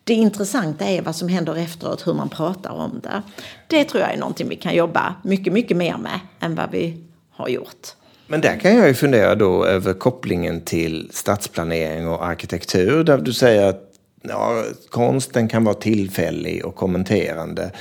det 0.06 0.14
intressanta 0.14 0.86
är 0.86 1.02
vad 1.02 1.16
som 1.16 1.28
händer 1.28 1.56
efteråt, 1.56 2.08
hur 2.08 2.14
man 2.14 2.30
pratar 2.30 2.72
om 2.72 3.00
det. 3.04 3.22
Det 3.68 3.84
tror 3.84 4.04
jag 4.04 4.14
är 4.14 4.18
någonting 4.18 4.50
vi 4.50 4.56
kan 4.56 4.76
jobba 4.76 5.16
mycket, 5.24 5.54
mycket 5.54 5.78
mer 5.78 5.98
med 5.98 6.20
än 6.40 6.56
vad 6.56 6.72
vi 6.72 6.98
har 7.32 7.48
gjort. 7.48 7.88
Men 8.28 8.42
där 8.42 8.60
kan 8.60 8.76
jag 8.76 8.88
ju 8.88 8.94
fundera 8.94 9.36
då 9.36 9.66
över 9.66 9.94
kopplingen 9.94 10.62
till 10.62 11.10
stadsplanering 11.14 12.08
och 12.08 12.26
arkitektur. 12.26 13.04
Där 13.04 13.18
du 13.18 13.34
säger 13.34 13.70
att 13.70 13.82
ja, 14.22 14.64
konsten 14.90 15.48
kan 15.48 15.64
vara 15.64 15.76
tillfällig 15.76 16.66
och 16.66 16.76
kommenterande. 16.76 17.72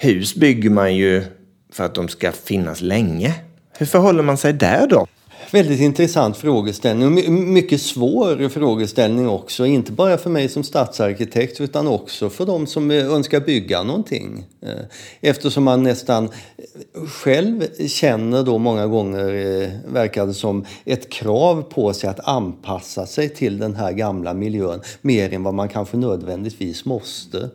Hus 0.00 0.34
bygger 0.34 0.70
man 0.70 0.96
ju 0.96 1.24
för 1.72 1.84
att 1.84 1.94
de 1.94 2.08
ska 2.08 2.32
finnas 2.32 2.80
länge. 2.80 3.34
Hur 3.78 3.86
förhåller 3.86 4.22
man 4.22 4.36
sig 4.36 4.52
där 4.52 4.86
då? 4.86 5.06
Väldigt 5.50 5.80
intressant 5.80 6.36
frågeställning 6.36 7.06
och 7.06 7.32
mycket 7.32 7.80
svår 7.80 8.48
frågeställning 8.48 9.28
också. 9.28 9.66
Inte 9.66 9.92
bara 9.92 10.18
för 10.18 10.30
mig 10.30 10.48
som 10.48 10.62
stadsarkitekt 10.62 11.60
utan 11.60 11.88
också 11.88 12.30
för 12.30 12.46
de 12.46 12.66
som 12.66 12.90
eh, 12.90 13.06
önskar 13.06 13.40
bygga 13.40 13.82
någonting. 13.82 14.44
Eh, 14.60 14.72
eftersom 15.20 15.64
man 15.64 15.82
nästan 15.82 16.24
eh, 16.24 17.06
själv 17.06 17.86
känner 17.86 18.42
då 18.42 18.58
många 18.58 18.86
gånger, 18.86 19.92
verkar 19.92 20.26
det 20.26 20.34
som, 20.34 20.64
ett 20.84 21.10
krav 21.10 21.62
på 21.62 21.92
sig 21.92 22.10
att 22.10 22.28
anpassa 22.28 23.06
sig 23.06 23.28
till 23.28 23.58
den 23.58 23.76
här 23.76 23.92
gamla 23.92 24.34
miljön 24.34 24.80
mer 25.00 25.34
än 25.34 25.42
vad 25.42 25.54
man 25.54 25.68
kanske 25.68 25.96
nödvändigtvis 25.96 26.84
måste. 26.84 27.50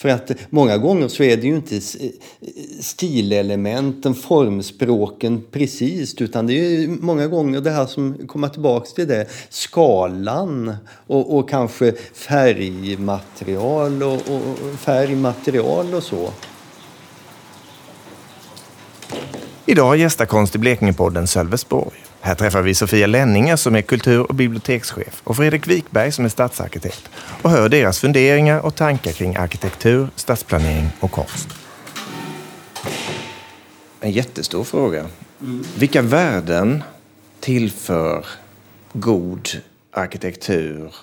För 0.00 0.08
att 0.08 0.30
många 0.50 0.78
gånger 0.78 1.08
så 1.08 1.22
är 1.22 1.36
det 1.36 1.46
ju 1.46 1.56
inte 1.56 1.80
stilelementen, 2.80 4.14
formspråken 4.14 5.42
precis, 5.50 6.14
utan 6.20 6.46
det 6.46 6.52
är 6.52 6.70
ju 6.70 6.88
många 6.88 7.26
gånger 7.26 7.60
det 7.60 7.70
här 7.70 7.86
som 7.86 8.26
kommer 8.26 8.48
tillbaks 8.48 8.92
till 8.92 9.08
det, 9.08 9.26
skalan 9.48 10.76
och, 11.06 11.38
och 11.38 11.50
kanske 11.50 11.92
färgmaterial 12.14 14.02
och, 14.02 14.14
och 14.14 14.78
färgmaterial 14.78 15.94
och 15.94 16.02
så. 16.02 16.30
Idag 19.66 19.96
gästar 19.96 20.26
Konst 20.26 20.54
i 20.54 20.58
Blekinge-podden 20.58 21.26
Sölvesborg. 21.26 22.09
Här 22.22 22.34
träffar 22.34 22.62
vi 22.62 22.74
Sofia 22.74 23.06
Lenninger 23.06 23.56
som 23.56 23.74
är 23.74 23.82
kultur 23.82 24.20
och 24.28 24.34
bibliotekschef 24.34 25.20
och 25.24 25.36
Fredrik 25.36 25.66
Wikberg 25.66 26.12
som 26.12 26.24
är 26.24 26.28
stadsarkitekt 26.28 27.10
och 27.42 27.50
hör 27.50 27.68
deras 27.68 27.98
funderingar 27.98 28.60
och 28.60 28.74
tankar 28.74 29.12
kring 29.12 29.36
arkitektur, 29.36 30.08
stadsplanering 30.16 30.88
och 31.00 31.10
konst. 31.10 31.48
En 34.00 34.10
jättestor 34.10 34.64
fråga. 34.64 35.06
Vilka 35.78 36.02
värden 36.02 36.82
tillför 37.40 38.26
god 38.92 39.48
arkitektur 39.92 40.94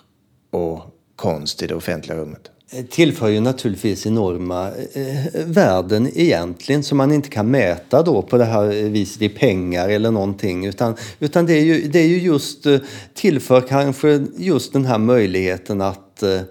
och 0.51 0.81
konst 1.15 1.62
i 1.62 1.67
det 1.67 1.75
offentliga 1.75 2.17
rummet? 2.17 2.51
Eh, 2.69 2.86
tillför 2.86 3.27
ju 3.27 3.39
naturligtvis 3.39 4.05
enorma 4.05 4.71
eh, 4.93 5.25
eh, 5.25 5.45
värden 5.45 6.12
egentligen 6.15 6.83
som 6.83 6.97
man 6.97 7.12
inte 7.12 7.29
kan 7.29 7.51
mäta 7.51 8.03
då 8.03 8.21
på 8.21 8.38
det 8.38 8.45
här 8.45 8.63
eh, 8.63 8.89
viset 8.89 9.21
i 9.21 9.29
pengar 9.29 9.89
eller 9.89 10.12
någonting. 10.12 10.65
Utan, 10.65 10.95
utan 11.19 11.45
det, 11.45 11.53
är 11.53 11.63
ju, 11.63 11.88
det 11.88 12.00
är 12.00 12.07
ju 12.07 12.19
just 12.19 12.65
tillför 13.13 13.62
kanske 13.62 14.25
just 14.38 14.74
den 14.74 14.86
här 14.86 14.97
möjligheten 14.97 15.81
att 15.81 16.24
eh, 16.24 16.41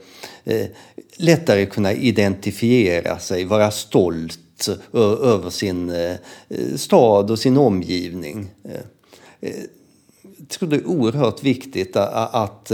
lättare 1.16 1.66
kunna 1.66 1.92
identifiera 1.92 3.18
sig, 3.18 3.44
vara 3.44 3.70
stolt 3.70 4.68
över 5.22 5.50
sin 5.50 5.90
eh, 5.90 6.16
stad 6.76 7.30
och 7.30 7.38
sin 7.38 7.56
omgivning 7.56 8.50
tror 10.48 10.68
det 10.68 10.76
är 10.76 10.86
oerhört 10.86 11.42
viktigt 11.42 11.96
att, 11.96 12.34
att 12.34 12.72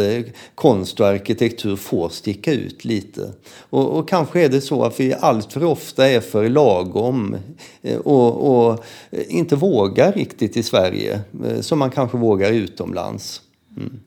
konst 0.55 1.01
och 1.01 1.07
arkitektur 1.07 1.77
får 1.77 2.09
sticka 2.09 2.53
ut 2.53 2.85
lite. 2.85 3.33
Och, 3.71 3.99
och, 3.99 4.09
kanske 4.09 4.41
är 4.41 4.49
det 4.49 4.61
så 4.61 4.85
att 4.85 5.01
vi 5.01 5.15
alltför 5.15 5.65
ofta 5.65 6.09
är 6.09 6.21
för 6.21 6.49
lagom 6.49 7.37
eh, 7.83 7.99
och, 7.99 8.69
och 8.71 8.85
inte 9.11 9.57
vågar 9.57 10.13
riktigt 10.13 10.57
i 10.57 10.63
Sverige 10.63 11.21
eh, 11.45 11.61
som 11.61 11.79
man 11.79 11.91
kanske 11.91 12.17
vågar 12.17 12.53
utomlands. 12.53 13.41
Mm. 13.77 14.01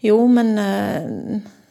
Jo, 0.00 0.28
men 0.28 0.58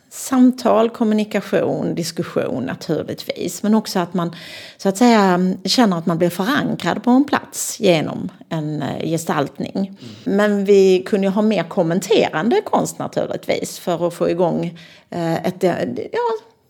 samtal, 0.09 0.89
kommunikation, 0.89 1.95
diskussion 1.95 2.63
naturligtvis. 2.63 3.63
Men 3.63 3.75
också 3.75 3.99
att 3.99 4.13
man 4.13 4.35
så 4.77 4.89
att 4.89 4.97
säga 4.97 5.39
känner 5.65 5.97
att 5.97 6.05
man 6.05 6.17
blir 6.17 6.29
förankrad 6.29 7.03
på 7.03 7.09
en 7.11 7.23
plats 7.23 7.79
genom 7.79 8.31
en 8.49 8.81
eh, 8.81 9.09
gestaltning. 9.09 9.75
Mm. 9.75 10.37
Men 10.37 10.65
vi 10.65 11.03
kunde 11.05 11.27
ju 11.27 11.33
ha 11.33 11.41
mer 11.41 11.63
kommenterande 11.63 12.61
konst 12.61 12.99
naturligtvis 12.99 13.79
för 13.79 14.07
att 14.07 14.13
få 14.13 14.29
igång 14.29 14.79
eh, 15.09 15.45
ett, 15.45 15.63
ja, 15.63 15.73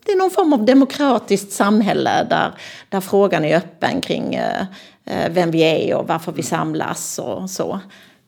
det 0.05 0.11
är 0.11 0.17
någon 0.17 0.31
form 0.31 0.53
av 0.53 0.65
demokratiskt 0.65 1.51
samhälle 1.51 2.27
där, 2.29 2.51
där 2.89 3.01
frågan 3.01 3.45
är 3.45 3.57
öppen 3.57 4.01
kring 4.01 4.35
eh, 4.35 4.65
vem 5.29 5.51
vi 5.51 5.61
är 5.61 5.95
och 5.95 6.07
varför 6.07 6.31
vi 6.31 6.43
samlas 6.43 7.19
och 7.19 7.49
så. 7.49 7.79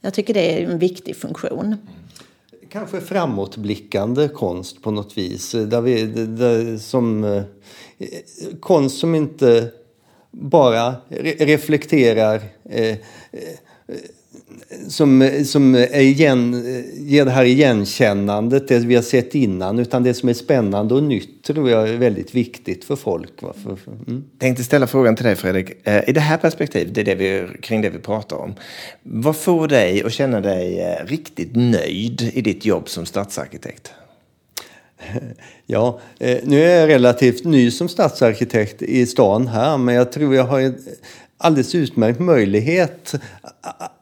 Jag 0.01 0.13
tycker 0.13 0.34
det 0.34 0.63
är 0.63 0.70
en 0.70 0.80
viktig 0.80 1.18
funktion 1.18 1.77
kanske 2.72 3.01
framåtblickande 3.01 4.28
konst 4.28 4.82
på 4.82 4.92
något 4.92 5.18
vis. 5.18 5.51
Där 5.51 5.82
vi, 5.82 6.06
där, 6.06 6.78
som, 6.78 7.24
eh, 7.24 7.44
konst 8.60 9.00
som 9.00 9.16
inte 9.16 9.72
bara 10.32 10.96
reflekterar 11.40 12.42
eh, 12.63 12.90
eh, 12.90 12.98
som, 14.88 15.29
som 15.46 15.75
är 15.75 16.00
igen, 16.00 16.63
ger 16.93 17.25
det 17.25 17.31
här 17.31 17.46
igenkännandet, 17.46 18.67
det 18.67 18.79
vi 18.79 18.96
har 18.96 19.01
sett 19.01 19.36
innan, 19.36 19.79
utan 19.79 20.03
det 20.03 20.13
som 20.13 20.29
är 20.29 20.34
spännande 20.34 20.93
och 20.93 21.03
nytt 21.03 21.43
tror 21.43 21.70
jag 21.70 21.89
är 21.89 21.98
väldigt 21.98 22.36
viktigt 22.36 22.84
för 22.84 22.96
folk. 22.96 23.39
För, 23.39 23.77
mm. 24.08 24.24
Tänkte 24.39 24.63
ställa 24.63 24.88
frågan 24.88 25.15
till 25.15 25.25
dig 25.25 25.36
Fredrik. 25.36 25.88
Eh, 25.88 26.10
I 26.10 26.13
det 26.13 26.20
här 26.20 26.38
perspektivet, 26.38 26.96
det 26.96 27.01
är 27.01 27.05
det 27.05 27.15
vi, 27.15 27.48
kring 27.62 27.81
det 27.81 27.89
vi 27.89 28.00
pratar 28.00 28.38
om. 28.38 28.53
Vad 29.03 29.36
får 29.36 29.67
dig 29.67 30.03
att 30.03 30.13
känna 30.13 30.41
dig 30.41 30.81
eh, 30.81 31.05
riktigt 31.05 31.55
nöjd 31.55 32.31
i 32.34 32.41
ditt 32.41 32.65
jobb 32.65 32.89
som 32.89 33.05
stadsarkitekt? 33.05 33.91
Ja, 35.65 36.00
eh, 36.20 36.38
nu 36.43 36.63
är 36.63 36.79
jag 36.79 36.89
relativt 36.89 37.43
ny 37.43 37.72
som 37.72 37.89
stadsarkitekt 37.89 38.81
i 38.81 39.05
stan 39.05 39.48
här 39.48 39.77
men 39.77 39.96
jag 39.96 40.12
tror 40.12 40.36
jag 40.36 40.43
har 40.43 40.74
alldeles 41.41 41.75
utmärkt 41.75 42.19
möjlighet 42.19 43.15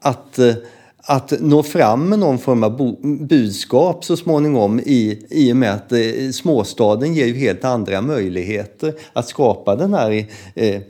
att 0.00 0.38
att 1.02 1.32
nå 1.40 1.62
fram 1.62 2.08
med 2.08 2.18
någon 2.18 2.38
form 2.38 2.64
av 2.64 2.96
budskap 3.26 4.04
så 4.04 4.16
småningom 4.16 4.80
i, 4.80 5.26
i 5.30 5.52
och 5.52 5.56
med 5.56 5.74
att 5.74 5.92
eh, 5.92 6.30
småstaden 6.32 7.14
ger 7.14 7.26
ju 7.26 7.34
helt 7.34 7.64
andra 7.64 8.00
möjligheter 8.00 8.94
att 9.12 9.28
skapa 9.28 9.76
den 9.76 9.94
här 9.94 10.26
eh, 10.54 10.80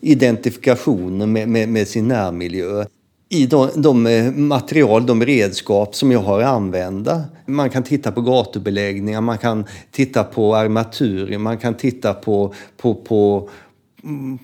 identifikationen 0.00 1.32
med, 1.32 1.48
med, 1.48 1.68
med, 1.68 1.88
sin 1.88 2.08
närmiljö 2.08 2.84
i 3.28 3.46
de, 3.46 3.68
de, 3.74 4.06
eh, 4.06 4.32
material, 4.32 5.06
de 5.06 5.24
redskap 5.24 5.94
som 5.94 6.12
jag 6.12 6.20
har 6.20 6.40
att 6.40 6.46
använda. 6.46 7.24
Man 7.46 7.70
kan 7.70 7.82
titta 7.82 8.12
på 8.12 8.20
gatubeläggningar, 8.20 9.20
man 9.20 9.38
kan 9.38 9.64
titta 9.90 10.24
på 10.24 10.56
armaturer, 10.56 11.38
man 11.38 11.58
kan 11.58 11.74
titta 11.74 12.14
på, 12.14 12.54
på, 12.76 12.94
på, 12.94 13.48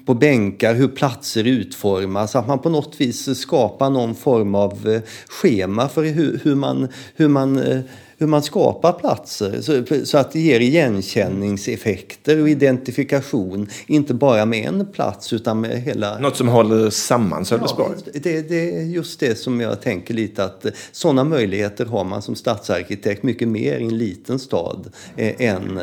på 0.06 0.14
bänkar, 0.14 0.74
hur 0.74 0.88
platser 0.88 1.44
utformas, 1.44 2.36
att 2.36 2.48
man 2.48 2.58
på 2.58 2.68
något 2.68 3.00
vis 3.00 3.38
skapar 3.38 3.90
någon 3.90 4.14
form 4.14 4.54
av 4.54 4.88
eh, 4.88 5.00
schema 5.28 5.88
för 5.88 6.04
hur, 6.04 6.40
hur 6.44 6.54
man, 6.54 6.88
hur 7.14 7.28
man 7.28 7.58
eh, 7.58 7.80
hur 8.20 8.26
man 8.26 8.42
skapar 8.42 8.92
platser 8.92 9.60
så, 9.60 10.04
så, 10.06 10.18
att 10.18 10.32
det 10.32 10.40
ger 10.40 10.60
igenkänningseffekter 10.60 12.42
och 12.42 12.48
identifikation, 12.48 13.68
inte 13.86 14.14
bara 14.14 14.46
med 14.46 14.68
en 14.68 14.86
plats 14.86 15.32
utan 15.32 15.60
med 15.60 15.82
hela... 15.82 16.18
Något 16.18 16.36
som 16.36 16.48
håller 16.48 16.90
samman 16.90 17.44
Sölvesborg? 17.44 17.96
Ja, 18.04 18.20
det, 18.22 18.48
det, 18.48 18.76
är 18.76 18.82
just 18.82 19.20
det 19.20 19.38
som 19.38 19.60
jag 19.60 19.82
tänker 19.82 20.14
lite 20.14 20.44
att 20.44 20.64
eh, 20.64 20.72
sådana 20.92 21.24
möjligheter 21.24 21.84
har 21.84 22.04
man 22.04 22.22
som 22.22 22.34
stadsarkitekt 22.34 23.22
mycket 23.22 23.48
mer 23.48 23.78
i 23.78 23.84
en 23.84 23.98
liten 23.98 24.38
stad 24.38 24.90
än, 25.16 25.80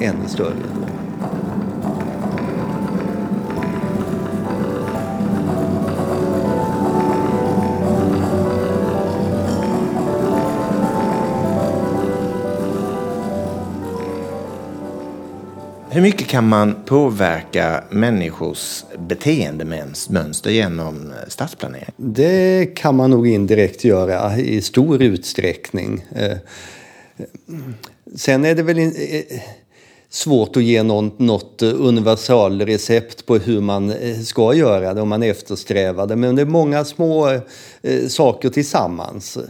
än 0.00 0.16
i 0.26 0.28
större. 0.28 0.54
Hur 15.94 16.02
mycket 16.02 16.26
kan 16.26 16.48
man 16.48 16.76
påverka 16.84 17.84
människors 17.90 18.84
beteendemönster 18.98 20.50
genom 20.50 21.10
eh, 21.10 21.28
stadsplanering? 21.28 21.90
Det 21.96 22.66
kan 22.76 22.96
man 22.96 23.10
nog 23.10 23.28
indirekt 23.28 23.84
göra 23.84 24.38
i 24.38 24.62
stor 24.62 25.02
utsträckning. 25.02 26.04
Eh, 26.14 26.30
eh, 26.30 26.36
sen 28.16 28.44
är 28.44 28.54
det 28.54 28.62
väl 28.62 28.78
svårt 30.12 30.56
att 30.56 30.62
ge 30.62 30.82
något, 30.82 31.20
eh, 31.20 31.26
något 31.26 31.62
universalrecept 31.62 33.26
på 33.26 33.36
hur 33.36 33.60
man 33.60 33.90
eh, 33.90 34.18
ska 34.18 34.54
göra 34.54 34.94
det 34.94 35.00
om 35.00 35.08
man 35.08 35.22
eftersträvar 35.22 36.06
det. 36.06 36.16
Men 36.16 36.36
det 36.36 36.42
är 36.42 36.46
många 36.46 36.84
små 36.84 37.28
eh, 37.82 38.06
saker 38.08 38.50
tillsammans 38.50 39.36
eh, 39.36 39.42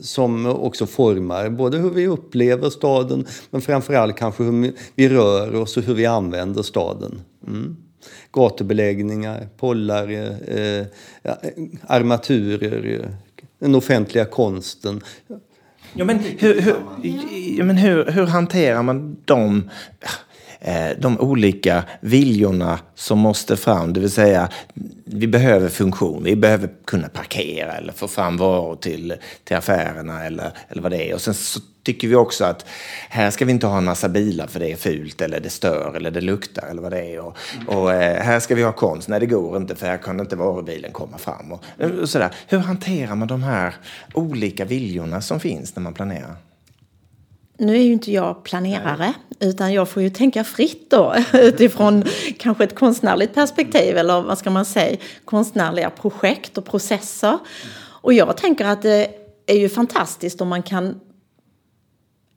som 0.00 0.46
också 0.46 0.86
formar 0.86 1.48
både 1.48 1.78
hur 1.78 1.90
vi 1.90 2.06
upplever 2.06 2.70
staden 2.70 3.26
men 3.50 3.60
framförallt 3.60 4.16
kanske 4.16 4.44
hur 4.44 4.72
vi 4.94 5.08
rör 5.08 5.54
oss 5.54 5.76
och 5.76 5.82
hur 5.82 5.94
vi 5.94 6.06
använder 6.06 6.62
staden. 6.62 7.20
Mm. 7.46 7.76
Gatubeläggningar, 8.32 9.48
pollar, 9.56 10.10
eh, 10.10 10.78
eh 10.78 10.86
armaturer, 11.86 13.08
den 13.58 13.74
offentliga 13.74 14.24
konsten. 14.24 15.00
Ja, 15.94 16.04
men 16.04 16.18
hur, 16.18 16.60
hur, 16.60 16.76
ja, 17.58 17.64
men 17.64 17.76
hur, 17.76 18.04
hur 18.10 18.26
hanterar 18.26 18.82
man 18.82 19.16
de, 19.24 19.70
eh, 20.60 20.90
de 20.98 21.20
olika 21.20 21.84
viljorna 22.00 22.78
som 22.94 23.18
måste 23.18 23.56
fram? 23.56 23.92
Det 23.92 24.00
vill 24.00 24.10
säga, 24.10 24.48
vi 25.04 25.26
behöver 25.26 25.68
funktion. 25.68 26.24
Vi 26.24 26.36
behöver 26.36 26.70
kunna 26.84 27.08
parkera 27.08 27.72
eller 27.72 27.92
få 27.92 28.08
fram 28.08 28.36
varor 28.36 28.76
till, 28.76 29.14
till 29.44 29.56
affärerna 29.56 30.24
eller, 30.24 30.52
eller 30.68 30.82
vad 30.82 30.92
det 30.92 31.10
är. 31.10 31.14
Och 31.14 31.20
sen 31.20 31.34
så 31.34 31.60
tycker 31.82 32.08
vi 32.08 32.14
också 32.14 32.44
att 32.44 32.66
här 33.08 33.30
ska 33.30 33.44
vi 33.44 33.52
inte 33.52 33.66
ha 33.66 33.78
en 33.78 33.84
massa 33.84 34.08
bilar 34.08 34.46
för 34.46 34.60
det 34.60 34.72
är 34.72 34.76
fult 34.76 35.20
eller 35.20 35.40
det 35.40 35.50
stör 35.50 35.92
eller 35.96 36.10
det 36.10 36.20
luktar 36.20 36.66
eller 36.66 36.82
vad 36.82 36.92
det 36.92 37.14
är. 37.14 37.20
Och, 37.20 37.36
och 37.66 37.92
eh, 37.92 38.22
här 38.22 38.40
ska 38.40 38.54
vi 38.54 38.62
ha 38.62 38.72
konst. 38.72 39.08
Nej, 39.08 39.20
det 39.20 39.26
går 39.26 39.56
inte 39.56 39.74
för 39.74 39.86
här 39.86 39.98
kan 39.98 40.20
inte 40.20 40.36
varubilen 40.36 40.92
komma 40.92 41.18
fram. 41.18 41.52
Och, 41.52 41.64
och 42.00 42.08
sådär. 42.08 42.30
Hur 42.46 42.58
hanterar 42.58 43.14
man 43.14 43.28
de 43.28 43.42
här 43.42 43.74
olika 44.14 44.64
viljorna 44.64 45.20
som 45.20 45.40
finns 45.40 45.76
när 45.76 45.82
man 45.82 45.94
planerar? 45.94 46.36
Nu 47.58 47.76
är 47.76 47.82
ju 47.82 47.92
inte 47.92 48.12
jag 48.12 48.44
planerare, 48.44 49.14
utan 49.40 49.72
jag 49.72 49.88
får 49.88 50.02
ju 50.02 50.10
tänka 50.10 50.44
fritt 50.44 50.90
då 50.90 51.14
utifrån 51.32 52.04
kanske 52.38 52.64
ett 52.64 52.74
konstnärligt 52.74 53.34
perspektiv 53.34 53.96
eller 53.96 54.22
vad 54.22 54.38
ska 54.38 54.50
man 54.50 54.64
säga, 54.64 54.96
konstnärliga 55.24 55.90
projekt 55.90 56.58
och 56.58 56.64
processer. 56.64 57.38
Och 57.76 58.12
jag 58.12 58.36
tänker 58.36 58.64
att 58.64 58.82
det 58.82 59.08
är 59.46 59.56
ju 59.56 59.68
fantastiskt 59.68 60.40
om 60.40 60.48
man 60.48 60.62
kan 60.62 61.00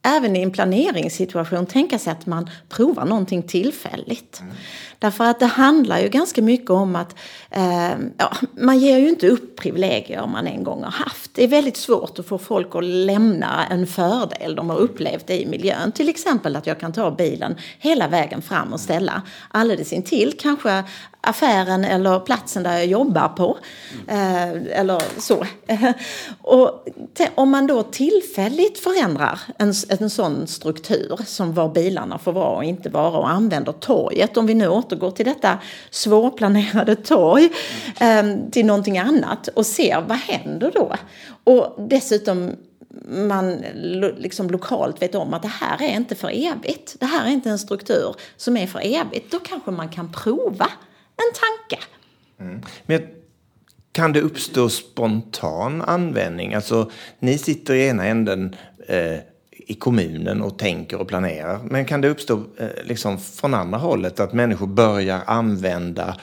även 0.06 0.36
i 0.36 0.42
en 0.42 0.52
planeringssituation 0.52 1.66
tänka 1.66 2.00
sig 2.00 2.12
att 2.12 2.26
man 2.26 2.50
provar 2.70 3.06
någonting 3.06 3.44
tillfälligt. 3.44 4.40
Mm. 4.40 4.54
Därför 5.00 5.24
att 5.24 5.40
det 5.40 5.46
handlar 5.46 6.00
ju 6.00 6.10
ganska 6.10 6.42
mycket 6.42 6.70
om 6.70 6.96
att 6.96 7.16
eh, 7.50 7.92
ja, 8.18 8.32
man 8.58 8.80
ger 8.80 8.98
ju 8.98 9.10
inte 9.10 9.28
upp 9.28 9.56
privilegier 9.56 10.28
man 10.28 10.48
en 10.48 10.64
gång 10.64 10.84
har 10.84 10.92
haft. 10.92 11.32
Det 11.34 11.44
är 11.44 11.48
väldigt 11.48 11.78
svårt 11.78 12.20
att 12.20 12.26
få 12.26 12.38
folk 12.38 12.76
att 12.76 12.84
lämna 12.84 13.66
en 13.66 13.88
fördel 13.88 14.56
de 14.56 14.70
har 14.70 14.78
upplevt 14.78 15.30
i 15.30 15.46
miljön. 15.46 15.92
Till 15.92 16.10
exempel 16.10 16.56
att 16.56 16.68
jag 16.68 16.80
kan 16.80 16.94
ta 16.94 17.12
bilen 17.12 17.56
hela 17.80 18.08
vägen 18.08 18.42
fram 18.42 18.74
och 18.74 18.80
ställa 18.80 19.22
alldeles 19.52 19.94
intill 19.94 20.34
kanske 20.40 20.84
affären 21.26 21.86
eller 21.86 22.20
platsen 22.20 22.64
där 22.64 22.74
jag 22.74 22.86
jobbar 22.86 23.28
på. 23.28 23.58
Eh, 24.08 24.50
eller 24.52 25.22
så. 25.22 25.46
och 26.42 26.88
om 27.36 27.50
man 27.50 27.68
då 27.68 27.84
tillfälligt 27.84 28.80
förändrar 28.80 29.40
en, 29.58 29.74
en 30.02 30.10
sån 30.10 30.48
struktur 30.48 31.20
som 31.26 31.54
var 31.54 31.70
bilarna 31.70 32.18
får 32.18 32.32
vara 32.32 32.56
och 32.56 32.64
inte 32.64 32.90
vara 32.90 33.18
och 33.18 33.30
använder 33.30 33.72
torget, 33.72 34.38
om 34.38 34.46
vi 34.46 34.54
nu 34.54 34.68
återgår 34.68 35.12
till 35.12 35.26
detta 35.26 35.60
svårplanerade 35.90 36.96
torg, 36.96 37.50
ehm, 38.00 38.52
till 38.52 38.66
någonting 38.66 38.98
annat 38.98 39.48
och 39.48 39.66
ser 39.66 40.02
vad 40.08 40.18
händer 40.18 40.72
då? 40.74 40.96
Och 41.44 41.88
dessutom 41.90 42.52
man 43.08 43.64
liksom 44.18 44.50
lokalt 44.50 45.02
vet 45.02 45.16
om 45.16 45.34
att 45.34 45.42
det 45.42 45.48
här 45.48 45.82
är 45.82 45.96
inte 45.96 46.16
för 46.16 46.30
evigt. 46.30 46.96
Det 47.00 47.06
här 47.06 47.26
är 47.26 47.30
inte 47.30 47.50
en 47.50 47.60
struktur 47.60 48.16
som 48.38 48.58
är 48.58 48.68
för 48.68 48.80
evigt. 48.84 49.32
Då 49.32 49.40
kanske 49.40 49.72
man 49.72 49.90
kan 49.90 50.12
prova 50.12 50.70
en 51.16 51.34
tanke. 51.34 51.84
Mm. 52.40 52.62
Men 52.86 53.02
kan 53.92 54.14
det 54.14 54.22
uppstå 54.22 54.70
spontan 54.70 55.82
användning? 55.82 56.54
Alltså, 56.54 56.92
ni 57.20 57.38
sitter 57.38 57.74
i 57.74 57.88
ena 57.88 58.06
änden 58.06 58.56
eh, 58.88 59.20
i 59.66 59.74
kommunen 59.74 60.42
och 60.42 60.58
tänker 60.58 61.02
och 61.02 61.08
planerar. 61.08 61.60
Men 61.64 61.86
kan 61.86 62.02
det 62.02 62.10
uppstå 62.10 62.44
eh, 62.58 62.68
liksom 62.84 63.18
från 63.20 63.54
andra 63.54 63.78
hållet 63.78 64.20
att 64.20 64.34
människor 64.34 64.68
börjar 64.68 65.22
använda 65.28 66.18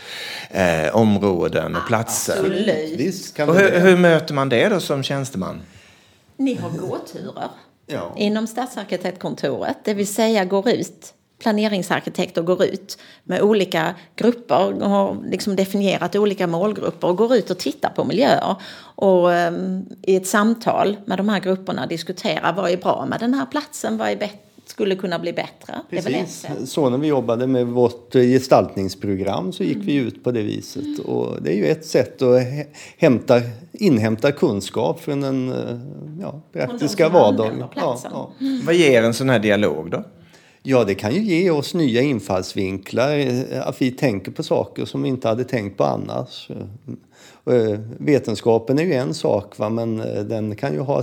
eh, 0.51 0.97
områden 0.97 1.77
och 1.77 1.87
platser? 1.87 2.33
Absolut. 2.33 3.01
Visst 3.01 3.41
och 3.41 3.55
hur, 3.55 3.81
hur, 3.81 3.97
möter 3.97 4.35
man 4.35 4.49
det 4.49 4.69
då 4.69 4.81
som 4.81 5.03
tjänsteman? 5.03 5.61
Ni 6.37 6.55
har 6.55 6.71
gåturer 6.71 7.49
ja. 7.87 8.15
inom 8.17 8.47
stadsarkitektkontoret, 8.47 9.77
det 9.85 9.95
vill 9.95 10.15
säga 10.15 10.45
går 10.45 10.69
ut 10.69 11.15
planeringsarkitekter 11.43 12.43
går 12.43 12.65
ut 12.65 12.99
med 13.25 13.43
olika 13.43 13.95
grupper 14.17 14.83
och 14.83 14.91
har 14.91 15.17
liksom 15.31 15.57
definierat 15.57 16.17
olika 16.17 16.47
målgrupper 16.47 17.09
och 17.09 17.17
går 17.17 17.37
ut 17.37 17.51
och 17.51 17.59
tittar 17.59 17.91
på 17.91 18.05
miljöer. 18.05 18.57
Och 18.95 19.29
um, 19.29 19.87
i 20.03 20.17
ett 20.17 20.27
samtal 20.27 20.97
med 21.05 21.19
de 21.19 21.29
här 21.29 21.41
grupperna 21.41 21.87
diskuterar 21.87 22.53
vad 22.53 22.71
är 22.71 22.77
bra 22.77 23.07
med 23.09 23.21
den 23.21 23.35
här 23.35 23.47
platsen, 23.47 23.99
vad 23.99 24.09
är 24.09 24.17
bättre 24.17 24.39
skulle 24.67 24.97
kunna 24.97 25.19
bli 25.19 25.33
bättre. 25.33 25.75
Precis. 25.91 26.47
Så 26.65 26.91
när 26.91 26.99
vi 26.99 27.07
jobbade 27.07 27.47
med 27.47 27.67
vårt 27.67 28.13
gestaltningsprogram 28.13 29.53
så 29.53 29.65
gick 29.65 29.75
mm. 29.75 29.87
vi 29.87 29.95
ut 29.95 30.25
på 30.25 30.31
det 30.31 30.43
viset. 30.43 30.99
Och 30.99 31.43
det 31.43 31.53
är 31.53 31.57
ju 31.57 31.67
ett 31.67 31.87
sätt 31.87 32.23
att 32.23 32.43
hämta, 32.99 33.41
inhämta 33.73 34.33
kunskap 34.33 35.01
från 35.01 35.21
den 35.21 35.55
ja, 36.21 36.43
praktiska 36.53 37.09
vardagen. 37.09 37.65
Ja, 37.77 37.99
ja. 38.05 38.33
Mm. 38.41 38.67
Vad 38.67 38.75
ger 38.75 39.03
en 39.03 39.15
sån 39.15 39.31
här 39.31 39.39
dialog 39.39 39.91
då? 39.91 40.05
Ja, 40.65 40.85
det 40.85 40.95
kan 40.95 41.15
ju 41.15 41.21
ge 41.21 41.51
oss 41.51 41.75
nya 41.75 42.03
infallsvinklar. 42.03 43.19
Eh, 43.19 43.69
att 43.69 43.83
vi 43.83 43.91
tänker 43.91 44.33
på 44.33 44.43
saker 44.43 44.85
som 44.85 45.03
vi 45.03 45.09
inte 45.09 45.29
hade 45.29 45.45
tänkt 45.45 45.79
på 45.79 45.85
annars. 45.85 46.51
Eh, 47.51 47.79
vetenskapen 47.99 48.79
är 48.79 48.83
ju 48.83 48.93
en 48.93 49.15
sak, 49.15 49.59
va? 49.59 49.69
men 49.69 50.01
eh, 50.01 50.23
den 50.23 50.57
kan 50.57 50.73
ju 50.73 50.81
ha, 50.81 51.03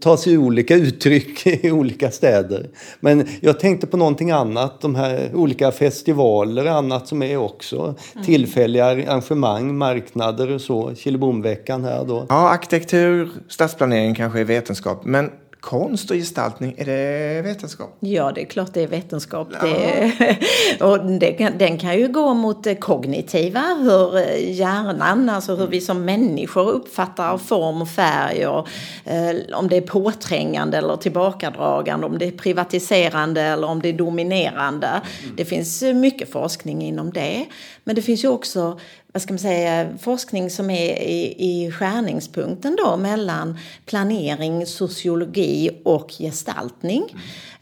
ta 0.00 0.16
sig 0.16 0.38
olika 0.38 0.74
uttryck 0.74 1.46
i 1.64 1.70
olika 1.70 2.10
städer. 2.10 2.70
Men 3.00 3.28
jag 3.40 3.60
tänkte 3.60 3.86
på 3.86 3.96
någonting 3.96 4.30
annat, 4.30 4.80
de 4.80 4.94
här 4.94 5.30
olika 5.34 5.72
festivaler 5.72 6.64
och 6.64 6.72
annat 6.72 7.08
som 7.08 7.22
är 7.22 7.36
också. 7.36 7.94
Mm. 8.14 8.26
Tillfälliga 8.26 8.84
arrangemang, 8.84 9.78
marknader 9.78 10.50
och 10.50 10.60
så. 10.60 10.94
Killebomveckan 10.96 11.84
här 11.84 12.04
då. 12.04 12.26
Ja, 12.28 12.48
arkitektur, 12.48 13.30
stadsplanering 13.48 14.14
kanske 14.14 14.40
är 14.40 14.44
vetenskap. 14.44 15.04
Men 15.04 15.30
konst 15.60 16.10
och 16.10 16.16
gestaltning, 16.16 16.74
är 16.78 16.84
det 16.84 17.42
vetenskap? 17.42 17.96
Ja, 18.00 18.32
det 18.32 18.42
är 18.42 18.44
klart 18.44 18.74
det 18.74 18.82
är 18.82 18.86
vetenskap. 18.86 19.48
Ja. 19.52 19.66
Det, 19.66 20.38
och 20.84 21.06
det, 21.06 21.52
den 21.58 21.78
kan 21.78 21.98
ju 21.98 22.08
gå 22.08 22.34
mot 22.34 22.64
det 22.64 22.74
kognitiva, 22.74 23.60
hur 23.60 24.16
eh, 24.16 24.52
hjärnan, 24.52 25.28
alltså 25.28 25.56
hur 25.56 25.66
vi 25.66 25.80
som 25.80 26.04
människor 26.04 26.70
uppfattar 26.70 27.38
form 27.38 27.82
och 27.82 27.88
färg 27.88 28.46
och 28.46 28.68
eh, 29.04 29.36
om 29.54 29.68
det 29.68 29.76
är 29.76 29.80
påträngande 29.80 30.78
eller 30.78 30.96
tillbakadragande, 30.96 32.06
om 32.06 32.18
det 32.18 32.26
är 32.26 32.30
privatiserande 32.30 33.42
eller 33.42 33.66
om 33.66 33.82
det 33.82 33.88
är 33.88 33.92
dominerande. 33.92 34.86
Mm. 34.86 35.36
Det 35.36 35.44
finns 35.44 35.82
mycket 35.82 36.32
forskning 36.32 36.82
inom 36.82 37.12
det. 37.12 37.46
Men 37.84 37.94
det 37.94 38.02
finns 38.02 38.24
ju 38.24 38.28
också 38.28 38.78
vad 39.18 39.22
ska 39.22 39.32
man 39.32 39.38
säga, 39.38 39.98
forskning 40.00 40.50
som 40.50 40.70
är 40.70 41.02
i, 41.02 41.34
i 41.38 41.72
skärningspunkten 41.72 42.76
då 42.84 42.96
mellan 42.96 43.58
planering, 43.86 44.66
sociologi 44.66 45.70
och 45.84 46.10
gestaltning. 46.18 47.04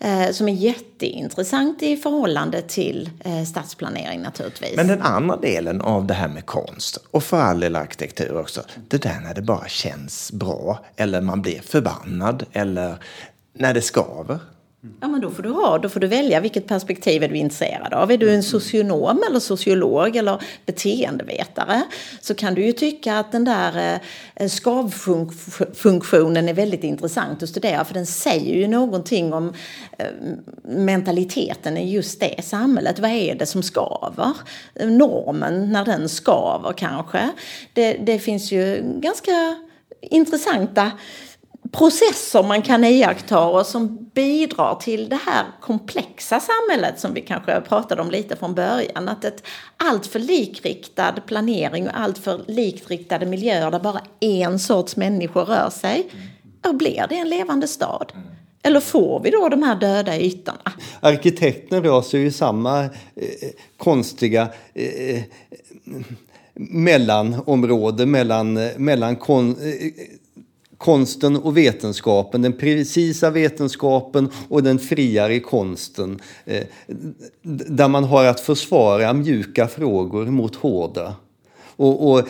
Mm. 0.01 0.27
Eh, 0.27 0.33
som 0.33 0.49
är 0.49 0.53
jätteintressant 0.53 1.83
i 1.83 1.97
förhållande 1.97 2.63
till 2.63 3.11
eh, 3.25 3.45
stadsplanering 3.45 4.23
naturligtvis. 4.23 4.77
Men 4.77 4.87
den 4.87 5.03
andra 5.03 5.37
delen 5.37 5.81
av 5.81 6.07
det 6.07 6.15
här 6.15 6.29
med 6.29 6.47
konst 6.47 6.99
och 7.11 7.23
för 7.23 7.41
all 7.41 7.61
del 7.61 7.77
arkitektur 7.77 8.39
också. 8.39 8.63
Det 8.89 9.03
där 9.03 9.21
när 9.25 9.35
det 9.35 9.43
bara 9.43 9.69
känns 9.69 10.33
bra 10.33 10.85
eller 10.97 11.21
man 11.21 11.43
blir 11.43 11.61
förbannad 11.61 12.45
eller 12.53 12.97
när 13.53 13.75
det 13.75 13.83
skaver. 13.83 14.39
Ja, 15.01 15.09
men 15.09 15.21
då 15.21 15.31
får 15.31 15.43
du 15.43 15.51
ha, 15.51 15.79
då 15.79 15.89
får 15.89 16.01
du 16.01 16.07
välja 16.07 16.41
vilket 16.41 16.67
perspektiv 16.67 17.23
är 17.23 17.29
du 17.29 17.37
intresserad 17.37 17.95
av. 17.95 18.13
Är 18.13 18.19
du 18.19 18.35
en 18.35 18.43
socionom 18.43 19.23
eller 19.29 19.41
sociolog 19.41 20.17
eller 20.17 20.43
beteendevetare 20.67 21.83
så 22.21 22.35
kan 22.35 22.55
du 22.55 22.67
ju 22.67 22.73
tycka 22.73 23.19
att 23.19 23.33
den 23.33 23.45
där 23.45 24.01
eh, 24.35 24.49
skavfunktionen 24.49 26.49
är 26.49 26.55
väldigt 26.55 26.85
intressant 26.85 27.43
att 27.43 27.49
studera 27.49 27.85
för 27.85 27.95
den 27.95 28.07
säger 28.07 28.55
ju 28.55 28.69
någonting 28.69 29.33
om 29.33 29.53
eh, 29.99 30.07
mentaliteten 30.63 31.77
i 31.77 31.93
just 31.93 32.21
det 32.21 32.45
samhället. 32.45 32.99
Vad 32.99 33.11
är 33.11 33.35
det 33.35 33.47
som 33.47 33.63
skaver? 33.63 34.33
Normen 34.85 35.73
när 35.73 35.85
den 35.85 36.09
skaver 36.09 36.73
kanske. 36.73 37.31
Det, 37.73 37.93
det 37.93 38.19
finns 38.19 38.53
ju 38.53 38.83
ganska 39.01 39.57
intressanta 40.01 40.93
processer 41.73 42.43
man 42.43 42.63
kan 42.63 42.85
iaktta 42.85 43.47
och 43.47 43.67
som 43.67 44.11
bidrar 44.15 44.75
till 44.75 45.09
det 45.09 45.19
här 45.27 45.45
komplexa 45.61 46.41
samhället 46.41 47.01
som 47.01 47.15
vi 47.15 47.21
kanske 47.21 47.61
pratade 47.61 48.03
om 48.03 48.11
lite 48.11 48.37
från 48.37 48.55
början. 48.55 49.09
Att 49.09 49.25
ett 49.25 49.43
alltför 49.77 50.19
likriktad 50.19 51.13
planering 51.27 51.89
och 51.89 52.01
alltför 52.01 52.45
likriktade 52.47 53.27
miljöer 53.27 53.71
där 53.71 53.81
bara 53.81 54.01
en 54.21 54.59
sorts 54.59 54.97
människor 54.97 55.45
rör 55.45 55.71
sig, 55.71 56.11
då 56.61 56.73
blir 56.73 57.07
det 57.09 57.19
en 57.19 57.29
levande 57.29 57.69
stad. 57.69 58.13
Eller 58.63 58.81
får 58.81 59.21
vi 59.21 59.31
då 59.31 59.49
de 59.49 59.63
här 59.63 59.77
döda 59.77 60.21
ytorna? 60.21 60.73
Arkitekten 61.01 61.83
rör 61.83 62.03
sig 62.03 62.25
i 62.25 62.33
samma 62.33 62.85
eh, 62.85 62.91
konstiga 63.77 64.49
eh, 64.75 65.17
eh 65.17 65.23
mellanområde 66.59 68.07
mellan, 68.07 68.57
eh, 68.57 68.79
mellan 68.79 69.17
kon, 69.17 69.51
eh, 69.51 69.93
konsten 70.87 71.37
och 71.37 71.57
vetenskapen, 71.57 72.43
den 72.43 72.53
precisa 72.53 73.31
vetenskapen 73.31 74.31
och 74.49 74.63
den 74.63 74.79
friare 74.79 75.41
konsten. 75.41 76.21
Eh, 76.45 76.65
där 77.69 77.89
man 77.89 78.05
har 78.05 78.25
att 78.25 78.41
försvara 78.41 79.13
mjuka 79.13 79.69
frågor 79.69 80.27
mot 80.27 80.57
hårda. 80.57 81.15
Och, 81.77 82.11
och, 82.11 82.29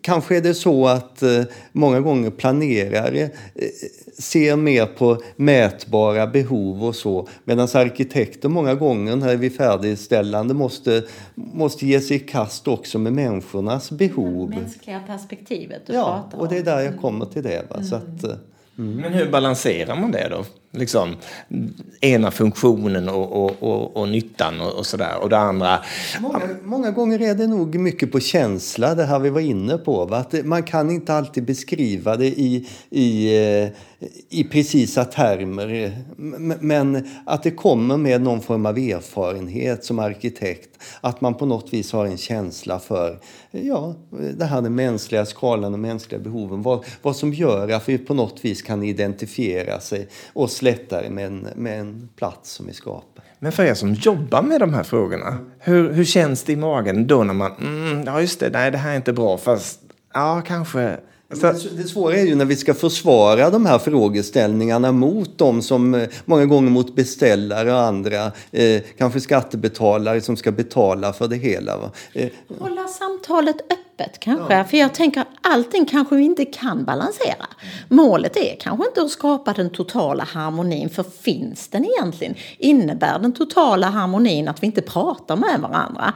kanske 0.00 0.36
är 0.36 0.40
det 0.40 0.54
så 0.54 0.86
att 0.86 1.22
eh, 1.22 1.42
många 1.72 2.00
gånger 2.00 2.30
planerare 2.30 3.22
eh, 3.22 3.30
ser 4.18 4.56
mer 4.56 4.86
på 4.86 5.22
mätbara 5.36 6.26
behov 6.26 6.84
och 6.84 6.96
så. 6.96 7.28
Medan 7.44 7.68
arkitekter 7.74 8.48
många 8.48 8.74
gånger 8.74 9.16
när 9.16 9.36
vid 9.36 9.56
färdigställande 9.56 10.54
måste, 10.54 11.02
måste 11.34 11.86
ge 11.86 12.00
sig 12.00 12.16
i 12.16 12.20
kast 12.20 12.68
också 12.68 12.98
med 12.98 13.12
människornas 13.12 13.90
behov. 13.90 14.50
Det 14.50 14.56
mänskliga 14.56 15.00
perspektivet 15.06 15.82
du 15.86 15.92
ja, 15.92 16.04
pratar 16.04 16.38
om. 16.38 16.44
och 16.44 16.48
det 16.48 16.58
är 16.58 16.62
där 16.62 16.80
jag 16.80 17.00
kommer 17.00 17.26
till 17.26 17.42
det. 17.42 17.62
Va? 17.70 17.82
Så 17.82 17.96
att, 17.96 18.24
eh, 18.24 18.30
Mm. 18.78 18.96
Men 18.96 19.12
hur 19.12 19.30
balanserar 19.30 19.96
man 19.96 20.10
det 20.10 20.28
då? 20.30 20.44
Liksom, 20.74 21.16
ena 22.00 22.30
funktionen 22.30 23.08
och, 23.08 23.44
och, 23.44 23.62
och, 23.62 23.96
och 23.96 24.08
nyttan 24.08 24.60
och, 24.60 24.72
och 24.72 24.86
sådär. 24.86 25.16
Och 25.22 25.28
det 25.28 25.38
andra... 25.38 25.78
Många, 26.20 26.40
många, 26.62 26.90
gånger 26.90 27.22
är 27.22 27.34
det 27.34 27.46
nog 27.46 27.74
mycket 27.74 28.12
på 28.12 28.20
känsla, 28.20 28.94
det 28.94 29.04
här 29.04 29.18
vi 29.18 29.30
var 29.30 29.40
inne 29.40 29.78
på. 29.78 30.04
Va? 30.04 30.16
Att 30.16 30.44
man 30.44 30.62
kan 30.62 30.90
inte 30.90 31.14
alltid 31.14 31.44
beskriva 31.44 32.16
det 32.16 32.26
i, 32.26 32.68
i, 32.90 33.36
eh, 33.36 33.68
i 34.28 34.44
precisa 34.44 35.04
termer. 35.04 35.92
Men 36.60 37.08
att 37.26 37.42
det 37.42 37.50
kommer 37.50 37.96
med 37.96 38.22
någon 38.22 38.40
form 38.40 38.66
av 38.66 38.78
erfarenhet 38.78 39.84
som 39.84 39.98
arkitekt. 39.98 40.70
Att 41.00 41.20
man 41.20 41.34
på 41.34 41.46
något 41.46 41.72
vis 41.72 41.92
har 41.92 42.06
en 42.06 42.16
känsla 42.16 42.78
för 42.78 43.18
ja, 43.50 43.94
det 44.36 44.44
här 44.44 44.62
den 44.62 44.74
mänskliga 44.74 45.26
skalan 45.26 45.72
och 45.72 45.80
mänskliga 45.80 46.20
behoven. 46.20 46.62
Vad, 46.62 46.84
vad 47.02 47.16
som 47.16 47.32
gör 47.32 47.68
att 47.68 47.88
vi 47.88 47.98
på 47.98 48.14
något 48.14 48.44
vis 48.44 48.62
kan 48.62 48.82
identifiera 48.82 49.80
sig 49.80 50.08
oss 50.32 50.62
lättare 50.64 51.10
med 51.10 51.26
en, 51.26 51.48
med 51.56 51.80
en 51.80 52.08
plats 52.16 52.50
som 52.50 52.66
vi 52.66 52.72
skapar. 52.72 53.24
Men 53.38 53.52
för 53.52 53.64
er 53.64 53.74
som 53.74 53.94
jobbar 53.94 54.42
med 54.42 54.60
de 54.60 54.74
här 54.74 54.82
frågorna, 54.82 55.38
hur, 55.58 55.92
hur 55.92 56.04
känns 56.04 56.42
det 56.42 56.52
i 56.52 56.56
magen 56.56 57.06
då 57.06 57.24
när 57.24 57.34
man, 57.34 57.52
mm, 57.60 58.04
ja 58.06 58.20
just 58.20 58.40
det, 58.40 58.50
nej 58.50 58.70
det 58.70 58.78
här 58.78 58.92
är 58.92 58.96
inte 58.96 59.12
bra, 59.12 59.38
fast 59.38 59.80
ja 60.14 60.42
kanske 60.46 60.96
så... 61.32 61.52
Det 61.76 61.88
svåra 61.88 62.16
är 62.16 62.24
ju 62.24 62.34
när 62.34 62.44
vi 62.44 62.56
ska 62.56 62.74
försvara 62.74 63.50
de 63.50 63.66
här 63.66 63.78
frågeställningarna 63.78 64.92
mot 64.92 65.38
dem 65.38 65.62
som 65.62 65.94
eh, 65.94 66.08
många 66.24 66.46
gånger 66.46 66.70
mot 66.70 66.96
beställare 66.96 67.72
och 67.72 67.80
andra, 67.80 68.32
eh, 68.52 68.82
kanske 68.98 69.20
skattebetalare 69.20 70.20
som 70.20 70.36
ska 70.36 70.52
betala 70.52 71.12
för 71.12 71.28
det 71.28 71.36
hela. 71.36 71.76
Va? 71.76 71.90
Eh. 72.12 72.28
Hålla 72.58 72.88
samtalet 72.88 73.56
öppet 73.60 73.83
kanske, 74.20 74.54
ja. 74.54 74.64
för 74.64 74.76
jag 74.76 74.94
tänker 74.94 75.24
allting 75.40 75.86
kanske 75.86 76.16
vi 76.16 76.22
inte 76.22 76.44
kan 76.44 76.84
balansera. 76.84 77.46
Målet 77.88 78.36
är 78.36 78.56
kanske 78.60 78.86
inte 78.86 79.02
att 79.02 79.10
skapa 79.10 79.52
den 79.52 79.70
totala 79.70 80.24
harmonin, 80.24 80.90
för 80.90 81.02
finns 81.02 81.68
den 81.68 81.84
egentligen? 81.84 82.34
Innebär 82.58 83.18
den 83.18 83.32
totala 83.32 83.86
harmonin 83.86 84.48
att 84.48 84.62
vi 84.62 84.66
inte 84.66 84.82
pratar 84.82 85.36
med 85.36 85.60
varandra? 85.60 86.12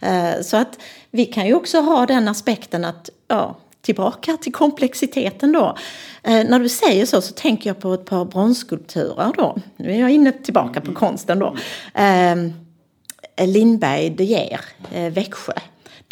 Eh, 0.00 0.42
så 0.42 0.56
att 0.56 0.78
vi 1.10 1.24
kan 1.24 1.46
ju 1.46 1.54
också 1.54 1.80
ha 1.80 2.06
den 2.06 2.28
aspekten 2.28 2.84
att 2.84 3.10
ja, 3.28 3.56
tillbaka 3.82 4.36
till 4.36 4.52
komplexiteten 4.52 5.52
då. 5.52 5.76
Eh, 6.22 6.44
när 6.48 6.58
du 6.58 6.68
säger 6.68 7.06
så 7.06 7.20
så 7.20 7.32
tänker 7.32 7.70
jag 7.70 7.80
på 7.80 7.94
ett 7.94 8.04
par 8.04 8.24
bronsskulpturer 8.24 9.32
då. 9.36 9.56
Nu 9.76 9.92
är 9.92 10.00
jag 10.00 10.10
inne 10.10 10.32
tillbaka 10.32 10.80
på 10.80 10.92
konsten 10.94 11.38
då. 11.38 11.56
Eh, 11.94 12.36
Lindberg 13.46 14.10
de 14.10 14.24
Geer, 14.24 14.60
eh, 14.92 15.12
Växjö. 15.12 15.52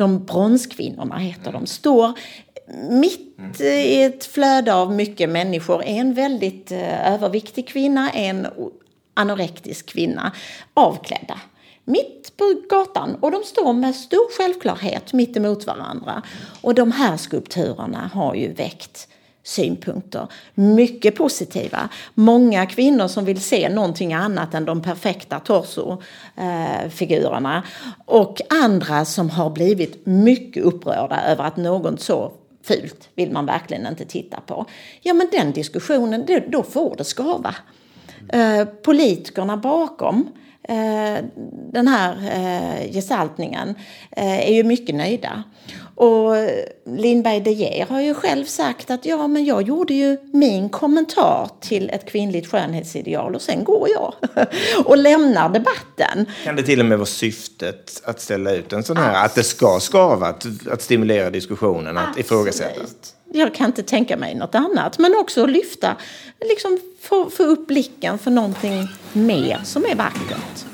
De 0.00 0.24
bronskvinnorna 0.24 1.18
heter 1.18 1.52
de. 1.52 1.66
Står 1.66 2.12
mitt 2.90 3.60
i 3.60 4.02
ett 4.02 4.24
flöde 4.24 4.74
av 4.74 4.92
mycket 4.92 5.30
människor. 5.30 5.82
En 5.84 6.14
väldigt 6.14 6.72
eh, 6.72 7.12
överviktig 7.12 7.68
kvinna, 7.68 8.10
en 8.10 8.46
anorektisk 9.14 9.86
kvinna. 9.86 10.32
Avklädda 10.74 11.40
mitt 11.84 12.36
på 12.36 12.44
gatan 12.68 13.14
och 13.14 13.30
de 13.30 13.42
står 13.44 13.72
med 13.72 13.94
stor 13.94 14.36
självklarhet 14.38 15.12
mitt 15.12 15.36
emot 15.36 15.66
varandra. 15.66 16.22
Och 16.60 16.74
de 16.74 16.92
här 16.92 17.16
skulpturerna 17.16 18.10
har 18.14 18.34
ju 18.34 18.52
väckt 18.52 19.08
synpunkter. 19.50 20.26
Mycket 20.54 21.14
positiva. 21.14 21.88
Många 22.14 22.66
kvinnor 22.66 23.08
som 23.08 23.24
vill 23.24 23.40
se 23.40 23.68
någonting 23.68 24.12
annat 24.12 24.54
än 24.54 24.64
de 24.64 24.82
perfekta 24.82 25.40
torsofigurerna. 25.40 27.62
Och 28.04 28.40
andra 28.64 29.04
som 29.04 29.30
har 29.30 29.50
blivit 29.50 30.06
mycket 30.06 30.62
upprörda 30.62 31.22
över 31.22 31.44
att 31.44 31.56
något 31.56 32.00
så 32.00 32.32
fult 32.62 33.08
vill 33.14 33.32
man 33.32 33.46
verkligen 33.46 33.86
inte 33.86 34.04
titta 34.04 34.40
på. 34.40 34.66
Ja 35.02 35.14
men 35.14 35.28
den 35.32 35.52
diskussionen, 35.52 36.26
då 36.48 36.62
får 36.62 36.96
det 36.96 37.04
skava. 37.04 37.54
Eh, 38.28 38.64
politikerna 38.64 39.56
bakom 39.56 40.30
Eh, 40.70 41.24
den 41.72 41.88
här 41.88 42.16
eh, 42.32 42.92
gestaltningen 42.92 43.74
eh, 44.10 44.48
är 44.48 44.54
ju 44.54 44.64
mycket 44.64 44.94
nöjda. 44.94 45.42
Och 46.00 46.36
Lindberg 46.86 47.40
de 47.40 47.52
Geer 47.52 47.86
har 47.86 48.00
ju 48.00 48.14
själv 48.14 48.44
sagt 48.44 48.90
att 48.90 49.04
ja, 49.04 49.28
men 49.28 49.44
jag 49.44 49.62
gjorde 49.62 49.94
ju 49.94 50.16
min 50.32 50.68
kommentar 50.68 51.50
till 51.60 51.90
ett 51.90 52.06
kvinnligt 52.06 52.50
skönhetsideal 52.50 53.34
och 53.34 53.42
sen 53.42 53.64
går 53.64 53.88
jag 53.88 54.14
och 54.84 54.96
lämnar 54.96 55.48
debatten. 55.48 56.26
Kan 56.44 56.56
det 56.56 56.62
till 56.62 56.80
och 56.80 56.86
med 56.86 56.98
vara 56.98 57.06
syftet 57.06 58.02
att 58.04 58.20
ställa 58.20 58.52
ut 58.52 58.72
en 58.72 58.82
sån 58.84 58.96
här, 58.96 59.08
Absolut. 59.08 59.24
att 59.26 59.34
det 59.34 59.44
ska 59.44 59.80
skava, 59.80 60.26
att, 60.26 60.46
att 60.70 60.82
stimulera 60.82 61.30
diskussionen, 61.30 61.98
att 61.98 62.08
Absolut. 62.08 62.26
ifrågasätta? 62.26 62.80
Jag 63.32 63.54
kan 63.54 63.66
inte 63.66 63.82
tänka 63.82 64.16
mig 64.16 64.34
något 64.34 64.54
annat. 64.54 64.98
Men 64.98 65.14
också 65.16 65.46
lyfta, 65.46 65.96
liksom 66.40 66.78
få, 67.00 67.30
få 67.30 67.42
upp 67.42 67.66
blicken 67.66 68.18
för 68.18 68.30
någonting 68.30 68.88
mer 69.12 69.60
som 69.64 69.84
är 69.84 69.94
vackert. 69.94 70.69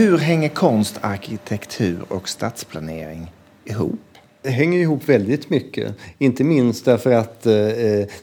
Hur 0.00 0.18
hänger 0.18 0.48
konst, 0.48 0.98
arkitektur 1.00 2.04
och 2.08 2.28
stadsplanering 2.28 3.32
ihop? 3.64 4.00
Det 4.42 4.50
hänger 4.50 4.78
ihop 4.78 5.08
väldigt 5.08 5.50
mycket. 5.50 5.94
Inte 6.18 6.44
minst 6.44 6.84
därför 6.84 7.12
att 7.12 7.46
eh, 7.46 7.54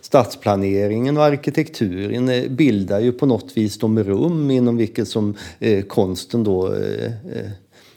stadsplaneringen 0.01 1.17
och 1.17 1.23
arkitekturen 1.23 2.29
eh, 2.29 2.49
bildar 2.49 2.99
ju 2.99 3.11
på 3.11 3.25
något 3.25 3.57
vis 3.57 3.79
de 3.79 4.03
rum 4.03 4.51
inom 4.51 4.77
vilket 4.77 5.07
som 5.07 5.35
eh, 5.59 5.83
konsten 5.83 6.43
då 6.43 6.73
eh, 6.73 7.11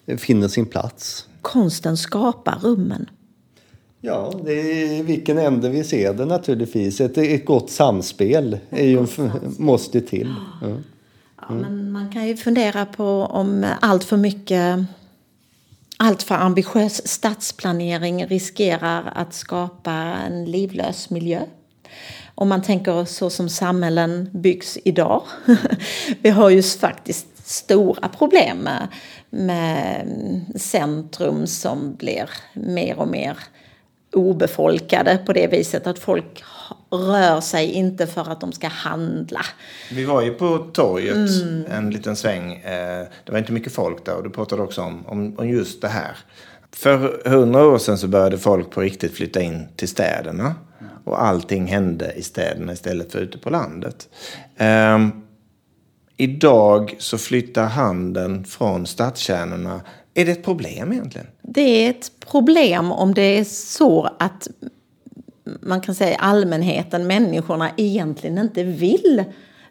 eh 0.06 0.16
finner 0.16 0.48
sin 0.48 0.66
plats. 0.66 1.28
Konsten 1.40 1.96
skapar 1.96 2.58
rummen. 2.62 3.10
Ja, 4.00 4.32
det 4.44 4.52
är 4.52 5.02
vilken 5.02 5.38
ände 5.38 5.68
vi 5.68 5.84
ser 5.84 6.14
det 6.14 6.24
naturligtvis. 6.24 7.00
Ett, 7.00 7.18
ett 7.18 7.44
gott 7.44 7.70
samspel 7.70 8.58
är 8.70 8.86
ju, 8.86 9.06
måste 9.58 10.00
till. 10.00 10.34
Ja. 10.62 10.68
Mm. 11.50 11.62
Men 11.62 11.92
man 11.92 12.12
kan 12.12 12.28
ju 12.28 12.36
fundera 12.36 12.86
på 12.86 13.24
om 13.24 13.66
allt 13.80 14.04
för 14.04 14.16
mycket 14.16 14.78
allt 15.96 16.22
för 16.22 16.34
ambitiös 16.34 17.08
stadsplanering 17.08 18.26
riskerar 18.26 19.12
att 19.14 19.34
skapa 19.34 19.92
en 19.92 20.44
livlös 20.44 21.10
miljö. 21.10 21.40
Om 22.34 22.48
man 22.48 22.62
tänker 22.62 23.04
så 23.04 23.30
som 23.30 23.48
samhällen 23.48 24.30
byggs 24.32 24.78
idag. 24.84 25.22
Vi 26.22 26.30
har 26.30 26.50
ju 26.50 26.62
faktiskt 26.62 27.48
stora 27.48 28.08
problem 28.08 28.58
med, 28.58 28.88
med 29.30 30.06
centrum 30.56 31.46
som 31.46 31.94
blir 31.94 32.30
mer 32.52 32.98
och 32.98 33.08
mer 33.08 33.38
obefolkade 34.12 35.18
på 35.26 35.32
det 35.32 35.46
viset 35.46 35.86
att 35.86 35.98
folk 35.98 36.44
rör 36.90 37.40
sig 37.40 37.72
inte 37.72 38.06
för 38.06 38.32
att 38.32 38.40
de 38.40 38.52
ska 38.52 38.68
handla. 38.68 39.40
Vi 39.90 40.04
var 40.04 40.22
ju 40.22 40.34
på 40.34 40.58
torget 40.58 41.14
mm. 41.14 41.64
en 41.70 41.90
liten 41.90 42.16
sväng. 42.16 42.52
Eh, 42.52 43.06
det 43.24 43.32
var 43.32 43.38
inte 43.38 43.52
mycket 43.52 43.72
folk 43.72 44.04
där 44.04 44.16
och 44.16 44.22
du 44.22 44.30
pratade 44.30 44.62
också 44.62 44.82
om, 44.82 45.06
om, 45.06 45.38
om 45.38 45.48
just 45.48 45.82
det 45.82 45.88
här. 45.88 46.16
För 46.72 47.28
hundra 47.28 47.66
år 47.66 47.78
sedan 47.78 47.98
så 47.98 48.08
började 48.08 48.38
folk 48.38 48.70
på 48.70 48.80
riktigt 48.80 49.14
flytta 49.14 49.42
in 49.42 49.68
till 49.76 49.88
städerna. 49.88 50.54
Och 51.04 51.22
allting 51.22 51.66
hände 51.66 52.12
i 52.12 52.22
städerna 52.22 52.72
istället 52.72 53.12
för 53.12 53.18
ute 53.18 53.38
på 53.38 53.50
landet. 53.50 54.08
Um, 54.58 55.22
idag 56.16 56.96
så 56.98 57.18
flyttar 57.18 57.66
handeln 57.66 58.44
från 58.44 58.86
stadskärnorna. 58.86 59.80
Är 60.14 60.24
det 60.24 60.32
ett 60.32 60.44
problem 60.44 60.92
egentligen? 60.92 61.26
Det 61.42 61.86
är 61.86 61.90
ett 61.90 62.12
problem 62.30 62.92
om 62.92 63.14
det 63.14 63.38
är 63.38 63.44
så 63.44 64.10
att 64.18 64.48
man 65.60 65.80
kan 65.80 65.94
säga 65.94 66.16
allmänheten, 66.16 67.06
människorna 67.06 67.70
egentligen 67.76 68.38
inte 68.38 68.62
vill 68.62 69.24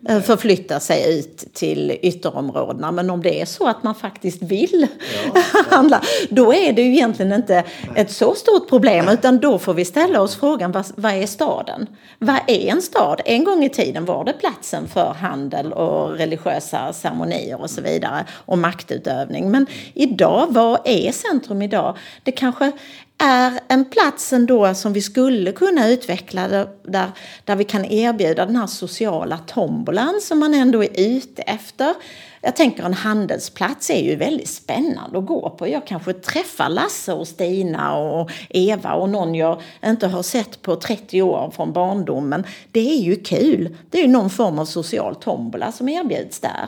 eh, 0.10 0.22
förflytta 0.22 0.80
sig 0.80 1.20
ut 1.20 1.54
till 1.54 1.98
ytterområdena. 2.02 2.92
Men 2.92 3.10
om 3.10 3.22
det 3.22 3.42
är 3.42 3.46
så 3.46 3.68
att 3.68 3.84
man 3.84 3.96
faktiskt 3.96 4.42
vill 4.42 4.88
ja, 5.16 5.42
ja. 5.54 5.64
handla, 5.76 6.02
då 6.30 6.54
är 6.54 6.74
det 6.74 6.82
ju 6.82 6.92
egentligen 6.92 7.34
inte 7.34 7.64
ett 7.96 8.12
så 8.12 8.36
stort 8.36 8.70
problem. 8.70 9.08
Utan 9.10 9.40
då 9.40 9.60
får 9.60 9.74
vi 9.74 9.86
ställa 9.86 10.22
oss 10.22 10.36
frågan, 10.36 10.72
vad, 10.72 10.86
vad 10.96 11.14
är 11.14 11.28
staden? 11.28 11.88
Vad 12.20 12.40
är 12.48 12.68
en 12.68 12.82
stad? 12.82 13.22
En 13.26 13.44
gång 13.44 13.64
i 13.64 13.70
tiden 13.70 14.06
var 14.06 14.24
det 14.26 14.34
platsen 14.34 14.88
för 14.88 15.14
handel 15.14 15.74
och 15.74 16.12
religiösa 16.12 16.94
ceremonier 16.94 17.62
och 17.62 17.70
så 17.70 17.82
vidare. 17.82 18.26
Och 18.32 18.58
maktutövning. 18.58 19.52
Men 19.52 19.68
idag, 19.94 20.48
vad 20.50 20.80
är 20.86 21.12
centrum 21.12 21.62
idag? 21.62 21.98
Det 22.24 22.32
kanske 22.32 22.72
är 23.20 23.60
en 23.68 23.86
plats 23.86 24.34
ändå 24.34 24.76
som 24.76 24.94
vi 24.94 25.02
skulle 25.02 25.52
kunna 25.52 25.88
utveckla 25.88 26.48
där, 26.84 27.12
där 27.44 27.56
vi 27.56 27.64
kan 27.64 27.86
erbjuda 27.86 28.46
den 28.46 28.56
här 28.56 28.68
sociala 28.68 29.38
tombolan 29.38 30.20
som 30.22 30.40
man 30.40 30.54
ändå 30.54 30.84
är 30.84 31.00
ute 31.00 31.42
efter. 31.42 31.94
Jag 32.42 32.56
tänker 32.56 32.84
en 32.84 32.94
handelsplats 32.94 33.90
är 33.90 34.04
ju 34.04 34.16
väldigt 34.16 34.50
spännande 34.50 35.18
att 35.18 35.26
gå 35.26 35.50
på. 35.50 35.68
Jag 35.68 35.88
kanske 35.88 36.14
träffar 36.14 36.70
Lasse 36.70 37.14
och 37.14 37.28
Stina 37.28 37.96
och 37.98 38.32
Eva 38.50 38.94
och 38.94 39.10
någon 39.10 39.36
jag 39.36 39.62
inte 39.86 40.08
har 40.08 40.24
sett 40.24 40.62
på 40.62 40.76
30 40.76 41.22
år 41.22 41.52
från 41.56 41.74
barndomen. 41.74 42.44
Det 42.72 42.92
är 42.92 43.02
ju 43.02 43.16
kul. 43.16 43.78
Det 43.90 43.98
är 43.98 44.02
ju 44.02 44.12
någon 44.12 44.30
form 44.30 44.60
av 44.60 44.66
social 44.66 45.16
tombola 45.16 45.72
som 45.72 45.90
erbjuds 45.90 46.40
där 46.40 46.68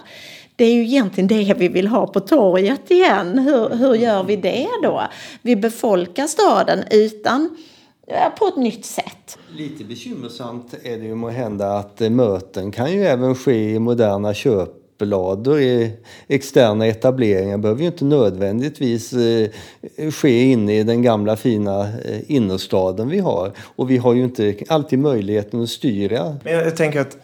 det 0.55 0.65
är 0.65 0.73
ju 0.73 0.81
egentligen 0.81 1.27
det 1.27 1.53
vi 1.57 1.67
vill 1.67 1.87
ha 1.87 2.07
på 2.07 2.19
torget 2.19 2.91
igen. 2.91 3.39
Hur, 3.39 3.69
hur 3.69 3.95
gör 3.95 4.23
vi 4.23 4.35
det 4.35 4.67
då? 4.83 5.03
Vi 5.41 5.55
befolkar 5.55 6.27
staden 6.27 6.83
utan 6.91 7.57
på 8.39 8.47
ett 8.47 8.57
nytt 8.57 8.85
sätt. 8.85 9.37
Lite 9.57 9.83
bekymmersamt 9.83 10.73
är 10.83 10.97
det 10.97 11.05
ju 11.05 11.15
må 11.15 11.29
hända 11.29 11.73
att 11.73 11.99
möten 11.99 12.71
kan 12.71 12.91
ju 12.91 13.05
även 13.05 13.35
ske 13.35 13.73
i 13.73 13.79
moderna 13.79 14.33
köplador 14.33 15.59
i 15.59 15.91
externa 16.27 16.85
etableringar 16.85 17.57
behöver 17.57 17.81
ju 17.81 17.87
inte 17.87 18.05
nödvändigtvis 18.05 19.13
eh, 19.13 19.49
ske 20.11 20.43
inne 20.43 20.79
i 20.79 20.83
den 20.83 21.01
gamla 21.01 21.35
fina 21.35 21.81
eh, 21.81 22.31
innerstaden 22.31 23.09
vi 23.09 23.19
har. 23.19 23.51
Och 23.57 23.91
vi 23.91 23.97
har 23.97 24.13
ju 24.13 24.23
inte 24.23 24.55
alltid 24.67 24.99
möjligheten 24.99 25.63
att 25.63 25.69
styra. 25.69 26.37
Men 26.43 26.53
jag 26.53 26.75
tänker 26.75 27.01
att 27.01 27.17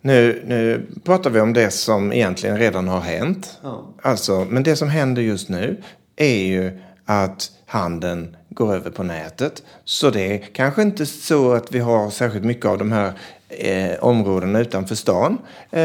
nu, 0.00 0.42
nu 0.46 0.86
pratar 1.04 1.30
vi 1.30 1.40
om 1.40 1.52
det 1.52 1.70
som 1.70 2.12
egentligen 2.12 2.58
redan 2.58 2.88
har 2.88 3.00
hänt. 3.00 3.58
Ja. 3.62 3.94
Alltså, 4.02 4.46
men 4.50 4.62
det 4.62 4.76
som 4.76 4.88
händer 4.88 5.22
just 5.22 5.48
nu 5.48 5.82
är 6.16 6.38
ju 6.46 6.78
att 7.04 7.50
handeln 7.66 8.36
går 8.48 8.74
över 8.74 8.90
på 8.90 9.02
nätet. 9.02 9.62
Så 9.84 10.10
det 10.10 10.34
är 10.34 10.38
kanske 10.38 10.82
inte 10.82 11.06
så 11.06 11.52
att 11.52 11.72
vi 11.72 11.78
har 11.78 12.10
särskilt 12.10 12.44
mycket 12.44 12.66
av 12.66 12.78
de 12.78 12.92
här 12.92 13.12
eh, 13.48 13.98
områdena 14.00 14.60
utanför 14.60 14.94
stan 14.94 15.38
eh, 15.70 15.80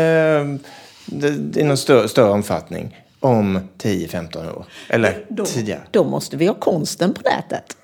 i 1.55 1.63
någon 1.63 1.77
större, 1.77 2.07
större 2.07 2.29
omfattning 2.29 2.97
om 3.19 3.59
10-15 3.77 4.55
år. 4.57 4.65
Eller 4.89 5.25
då, 5.29 5.45
tidigare. 5.45 5.81
Då 5.91 6.03
måste 6.03 6.37
vi 6.37 6.47
ha 6.47 6.53
konsten 6.53 7.13
på 7.13 7.21
nätet. 7.21 7.77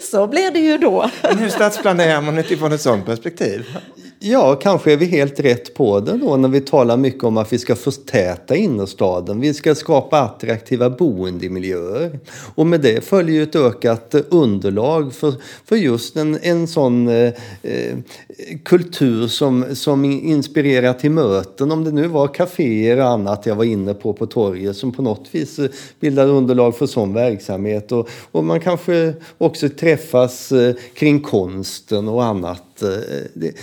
så 0.10 0.26
blir 0.26 0.50
det 0.50 0.58
ju 0.58 0.78
då. 0.78 1.10
Men 1.22 1.38
hur 1.38 1.48
stadsplanerar 1.48 2.20
man 2.20 2.38
utifrån 2.38 2.72
ett 2.72 2.80
sådant 2.80 3.06
perspektiv? 3.06 3.78
Ja, 4.24 4.54
kanske 4.54 4.92
är 4.92 4.96
vi 4.96 5.06
helt 5.06 5.40
rätt 5.40 5.74
på 5.74 6.00
det 6.00 6.16
då 6.16 6.36
när 6.36 6.48
vi 6.48 6.60
talar 6.60 6.96
mycket 6.96 7.24
om 7.24 7.36
att 7.36 7.52
vi 7.52 7.58
ska 7.58 7.76
förtäta 7.76 8.56
innerstaden. 8.56 9.40
Vi 9.40 9.54
ska 9.54 9.74
skapa 9.74 10.20
attraktiva 10.20 10.90
boendemiljöer. 10.90 12.18
Och 12.54 12.66
med 12.66 12.80
det 12.80 13.04
följer 13.04 13.34
ju 13.34 13.42
ett 13.42 13.56
ökat 13.56 14.14
underlag 14.28 15.14
för, 15.14 15.34
för 15.64 15.76
just 15.76 16.16
en, 16.16 16.38
en 16.42 16.68
sån 16.68 17.08
eh, 17.08 17.32
eh 17.62 17.96
kultur 18.64 19.26
som, 19.28 19.64
som 19.74 20.04
inspirerar 20.04 20.92
till 20.92 21.10
möten. 21.10 21.72
Om 21.72 21.84
det 21.84 21.92
nu 21.92 22.06
var 22.06 22.28
kaféer 22.28 22.96
och 22.96 23.08
annat 23.08 23.46
jag 23.46 23.56
var 23.56 23.64
inne 23.64 23.94
på 23.94 24.12
på 24.12 24.26
torget 24.26 24.76
som 24.76 24.92
på 24.92 25.02
något 25.02 25.28
vis 25.30 25.58
eh, 25.58 25.70
bildar 26.00 26.26
underlag 26.26 26.76
för 26.76 26.86
sån 26.86 27.14
verksamhet. 27.14 27.92
Och, 27.92 28.08
och 28.32 28.44
man 28.44 28.60
kanske 28.60 29.14
också 29.38 29.68
träffas 29.68 30.52
eh, 30.52 30.74
kring 30.94 31.20
konsten 31.20 32.08
och 32.08 32.24
annat. 32.24 32.62
Det, 33.34 33.54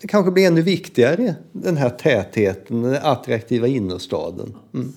det 0.00 0.08
kanske 0.08 0.30
blir 0.30 0.46
ännu 0.46 0.62
viktigare, 0.62 1.34
den 1.52 1.76
här 1.76 1.90
tätheten, 1.90 2.82
den 2.82 2.98
attraktiva 3.02 3.66
innerstaden. 3.66 4.54
Mm. 4.74 4.92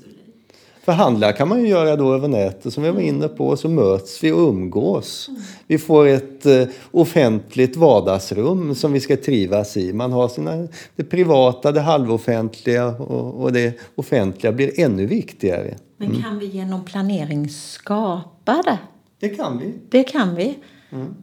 Förhandla 0.84 1.34
kan 1.34 1.48
man 1.48 1.62
ju 1.62 1.68
göra 1.68 1.96
då 1.96 2.14
över 2.14 2.28
nätet 2.28 2.74
som 2.74 2.84
vi 2.84 2.92
var 2.92 3.02
inne 3.02 3.28
på. 3.28 3.58
Så 3.58 3.70
möts 3.70 4.24
vi 4.24 4.32
och 4.32 4.50
umgås. 4.50 5.30
Vi 5.68 5.78
får 5.78 6.08
ett 6.08 6.46
eh, 6.46 6.64
offentligt 6.92 7.76
vardagsrum 7.76 8.76
som 8.76 8.94
vi 8.94 9.00
ska 9.00 9.18
trivas 9.18 9.78
i. 9.78 9.94
Man 9.94 10.12
har 10.12 10.28
sina, 10.28 10.68
det 10.96 11.04
privata, 11.04 11.72
det 11.72 11.82
halvoffentliga 11.82 12.88
och, 12.88 13.44
och 13.44 13.54
det 13.54 13.80
offentliga 13.96 14.54
blir 14.54 14.80
ännu 14.80 15.06
viktigare. 15.06 15.76
Men 15.98 16.22
kan 16.22 16.40
vi 16.40 16.46
genom 16.46 16.86
planering 16.86 17.50
skapa 17.50 18.62
det? 18.66 18.80
Det 19.20 19.30
kan 19.30 19.60
vi. 19.60 19.74
Det 19.90 20.04
kan 20.04 20.36
vi. 20.36 20.58
Mm. 20.92 21.16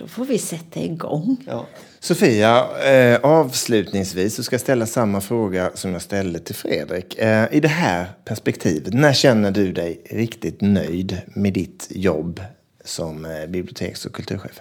Då 0.00 0.06
får 0.06 0.24
vi 0.24 0.38
sätta 0.38 0.80
igång. 0.80 1.36
Ja. 1.46 1.66
Sofia, 2.00 2.66
eh, 2.92 3.20
avslutningsvis 3.22 4.34
så 4.34 4.42
ska 4.42 4.54
jag 4.54 4.60
ställa 4.60 4.86
samma 4.86 5.20
fråga 5.20 5.70
som 5.74 5.92
jag 5.92 6.02
ställde 6.02 6.38
till 6.38 6.54
Fredrik. 6.54 7.18
Eh, 7.18 7.48
I 7.52 7.60
det 7.60 7.68
här 7.68 8.06
perspektivet, 8.24 8.94
när 8.94 9.12
känner 9.12 9.50
du 9.50 9.72
dig 9.72 10.02
riktigt 10.10 10.60
nöjd 10.60 11.20
med 11.26 11.52
ditt 11.52 11.86
jobb 11.90 12.40
som 12.84 13.24
eh, 13.24 13.46
biblioteks 13.46 14.06
och 14.06 14.12
kulturchef? 14.12 14.60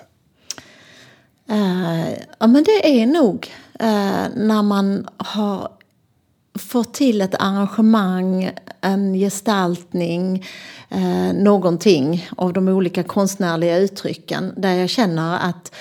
Uh, 1.52 2.10
ja, 2.39 2.47
men 2.47 2.63
det 2.63 3.02
är 3.02 3.06
nog 3.06 3.52
uh, 3.82 4.28
när 4.36 4.63
man 4.63 5.08
har 5.17 5.71
fått 6.60 6.93
till 6.93 7.21
ett 7.21 7.36
arrangemang, 7.36 8.52
en 8.81 9.13
gestaltning, 9.13 10.45
eh, 10.89 11.33
någonting 11.33 12.29
av 12.37 12.53
de 12.53 12.67
olika 12.67 13.03
konstnärliga 13.03 13.77
uttrycken 13.77 14.53
där 14.57 14.73
jag 14.73 14.89
känner 14.89 15.49
att 15.49 15.75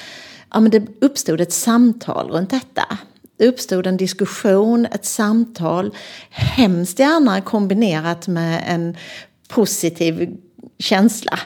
ja, 0.50 0.60
men 0.60 0.70
det 0.70 0.86
uppstod 1.00 1.40
ett 1.40 1.52
samtal 1.52 2.30
runt 2.30 2.50
detta. 2.50 2.98
Det 3.36 3.46
uppstod 3.46 3.86
en 3.86 3.96
diskussion, 3.96 4.86
ett 4.86 5.04
samtal, 5.04 5.94
hemskt 6.30 6.98
gärna 6.98 7.40
kombinerat 7.40 8.28
med 8.28 8.64
en 8.66 8.96
positiv 9.48 10.36
känsla. 10.78 11.38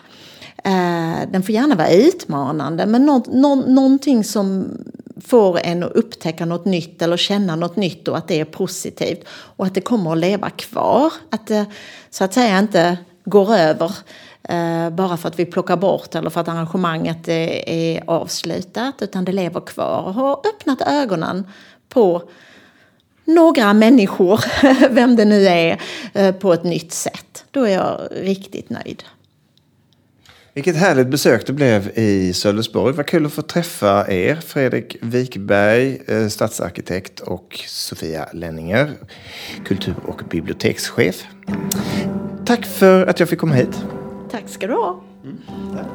Eh, 0.64 1.30
den 1.32 1.42
får 1.42 1.50
gärna 1.50 1.74
vara 1.74 1.90
utmanande, 1.90 2.86
men 2.86 3.06
nå, 3.06 3.24
nå, 3.28 3.54
någonting 3.54 4.24
som 4.24 4.66
får 5.24 5.60
en 5.64 5.82
att 5.82 5.92
upptäcka 5.92 6.44
något 6.44 6.64
nytt 6.64 7.02
eller 7.02 7.16
känna 7.16 7.56
något 7.56 7.76
nytt 7.76 8.08
och 8.08 8.18
att 8.18 8.28
det 8.28 8.40
är 8.40 8.44
positivt 8.44 9.24
och 9.28 9.66
att 9.66 9.74
det 9.74 9.80
kommer 9.80 10.12
att 10.12 10.18
leva 10.18 10.50
kvar. 10.50 11.12
Att 11.30 11.46
det 11.46 11.66
så 12.10 12.24
att 12.24 12.34
säga 12.34 12.58
inte 12.58 12.98
går 13.24 13.54
över 13.54 13.92
eh, 14.42 14.90
bara 14.90 15.16
för 15.16 15.28
att 15.28 15.38
vi 15.38 15.44
plockar 15.44 15.76
bort 15.76 16.14
eller 16.14 16.30
för 16.30 16.40
att 16.40 16.48
arrangemanget 16.48 17.28
är, 17.28 17.68
är 17.68 18.02
avslutat 18.06 18.94
utan 19.02 19.24
det 19.24 19.32
lever 19.32 19.60
kvar 19.60 20.02
och 20.02 20.14
har 20.14 20.32
öppnat 20.32 20.80
ögonen 20.80 21.46
på 21.88 22.22
några 23.24 23.72
människor, 23.72 24.40
vem 24.90 25.16
det 25.16 25.24
nu 25.24 25.46
är, 25.46 25.80
eh, 26.12 26.34
på 26.34 26.52
ett 26.52 26.64
nytt 26.64 26.92
sätt. 26.92 27.44
Då 27.50 27.64
är 27.64 27.72
jag 27.72 28.00
riktigt 28.10 28.70
nöjd. 28.70 29.04
Vilket 30.54 30.76
härligt 30.76 31.08
besök 31.08 31.46
det 31.46 31.52
blev 31.52 31.90
i 31.94 32.32
Sölvesborg. 32.32 32.94
Vad 32.94 33.06
kul 33.06 33.26
att 33.26 33.32
få 33.32 33.42
träffa 33.42 34.12
er, 34.12 34.34
Fredrik 34.34 34.96
Wikberg, 35.00 36.02
eh, 36.06 36.28
stadsarkitekt 36.28 37.20
och 37.20 37.60
Sofia 37.66 38.28
Lenninger, 38.32 38.92
kultur 39.64 39.94
och 40.06 40.22
bibliotekschef. 40.30 41.24
Tack 42.46 42.66
för 42.66 43.06
att 43.06 43.20
jag 43.20 43.28
fick 43.28 43.38
komma 43.38 43.54
hit. 43.54 43.84
Tack 44.30 44.48
ska 44.48 44.66
du 44.66 44.72
ha. 44.72 45.00
Mm, 45.24 45.38
tack. 45.76 45.86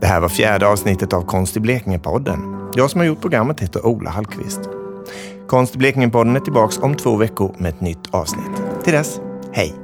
Det 0.00 0.06
här 0.06 0.20
var 0.20 0.28
fjärde 0.28 0.66
avsnittet 0.66 1.12
av 1.12 1.22
Konst 1.22 1.56
i 1.56 1.60
Blekinge-podden. 1.60 2.70
Jag 2.76 2.90
som 2.90 3.00
har 3.00 3.06
gjort 3.06 3.20
programmet 3.20 3.60
heter 3.60 3.86
Ola 3.86 4.10
Hallqvist. 4.10 4.60
Konst 5.46 5.74
i 5.74 5.78
Blekinge-podden 5.78 6.36
är 6.36 6.40
tillbaka 6.40 6.82
om 6.82 6.94
två 6.94 7.16
veckor 7.16 7.54
med 7.58 7.68
ett 7.68 7.80
nytt 7.80 8.06
avsnitt. 8.10 8.51
Till 8.82 8.92
dess, 8.92 9.20
hej! 9.52 9.74